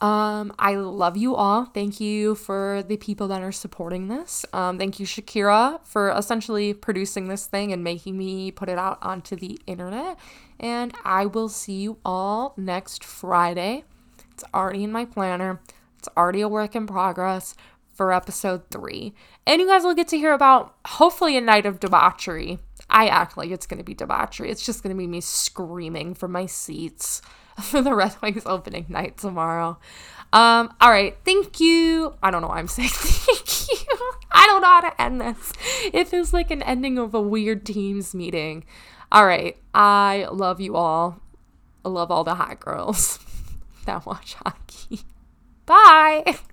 Um, 0.00 0.54
I 0.58 0.76
love 0.76 1.18
you 1.18 1.34
all. 1.34 1.66
Thank 1.66 2.00
you 2.00 2.34
for 2.34 2.82
the 2.88 2.96
people 2.96 3.28
that 3.28 3.42
are 3.42 3.52
supporting 3.52 4.08
this. 4.08 4.46
Um, 4.54 4.78
thank 4.78 4.98
you, 4.98 5.04
Shakira, 5.04 5.84
for 5.84 6.10
essentially 6.10 6.72
producing 6.72 7.28
this 7.28 7.44
thing 7.44 7.70
and 7.70 7.84
making 7.84 8.16
me 8.16 8.50
put 8.50 8.70
it 8.70 8.78
out 8.78 8.98
onto 9.02 9.36
the 9.36 9.60
internet. 9.66 10.18
And 10.60 10.94
I 11.04 11.26
will 11.26 11.48
see 11.48 11.80
you 11.80 11.98
all 12.04 12.54
next 12.56 13.02
Friday. 13.02 13.84
It's 14.30 14.44
already 14.54 14.84
in 14.84 14.92
my 14.92 15.04
planner, 15.04 15.60
it's 15.98 16.08
already 16.16 16.42
a 16.42 16.48
work 16.48 16.76
in 16.76 16.86
progress 16.86 17.56
for 17.92 18.12
episode 18.12 18.70
three. 18.70 19.14
And 19.46 19.60
you 19.60 19.66
guys 19.66 19.82
will 19.82 19.94
get 19.94 20.08
to 20.08 20.18
hear 20.18 20.32
about 20.32 20.76
hopefully 20.86 21.36
a 21.36 21.40
night 21.40 21.66
of 21.66 21.80
debauchery 21.80 22.58
I 22.90 23.06
act 23.06 23.36
like 23.36 23.50
it's 23.50 23.66
going 23.66 23.78
to 23.78 23.84
be 23.84 23.94
debauchery. 23.94 24.50
It's 24.50 24.66
just 24.66 24.82
going 24.82 24.94
to 24.94 24.98
be 24.98 25.06
me 25.06 25.20
screaming 25.20 26.14
from 26.14 26.32
my 26.32 26.46
seats 26.46 27.22
for 27.62 27.80
the 27.80 27.94
Red 27.94 28.16
Wings 28.20 28.42
opening 28.44 28.86
night 28.88 29.16
tomorrow. 29.16 29.78
Um, 30.32 30.74
all 30.80 30.90
right, 30.90 31.16
thank 31.24 31.60
you. 31.60 32.14
I 32.22 32.30
don't 32.30 32.42
know 32.42 32.48
why 32.48 32.58
I'm 32.58 32.68
saying 32.68 32.88
thank 32.90 33.68
you. 33.68 33.96
I 34.32 34.46
don't 34.46 34.62
know 34.62 34.68
how 34.68 34.80
to 34.80 35.00
end 35.00 35.20
this. 35.20 35.52
It 35.92 36.08
feels 36.08 36.32
like 36.32 36.50
an 36.50 36.62
ending 36.62 36.98
of 36.98 37.14
a 37.14 37.20
weird 37.20 37.64
teams 37.64 38.14
meeting. 38.14 38.64
All 39.12 39.26
right, 39.26 39.56
I 39.74 40.28
love 40.30 40.60
you 40.60 40.76
all. 40.76 41.20
I 41.84 41.88
love 41.88 42.10
all 42.10 42.24
the 42.24 42.34
hot 42.34 42.60
girls 42.60 43.18
that 43.86 44.06
watch 44.06 44.34
hockey. 44.34 45.00
Bye. 45.66 46.38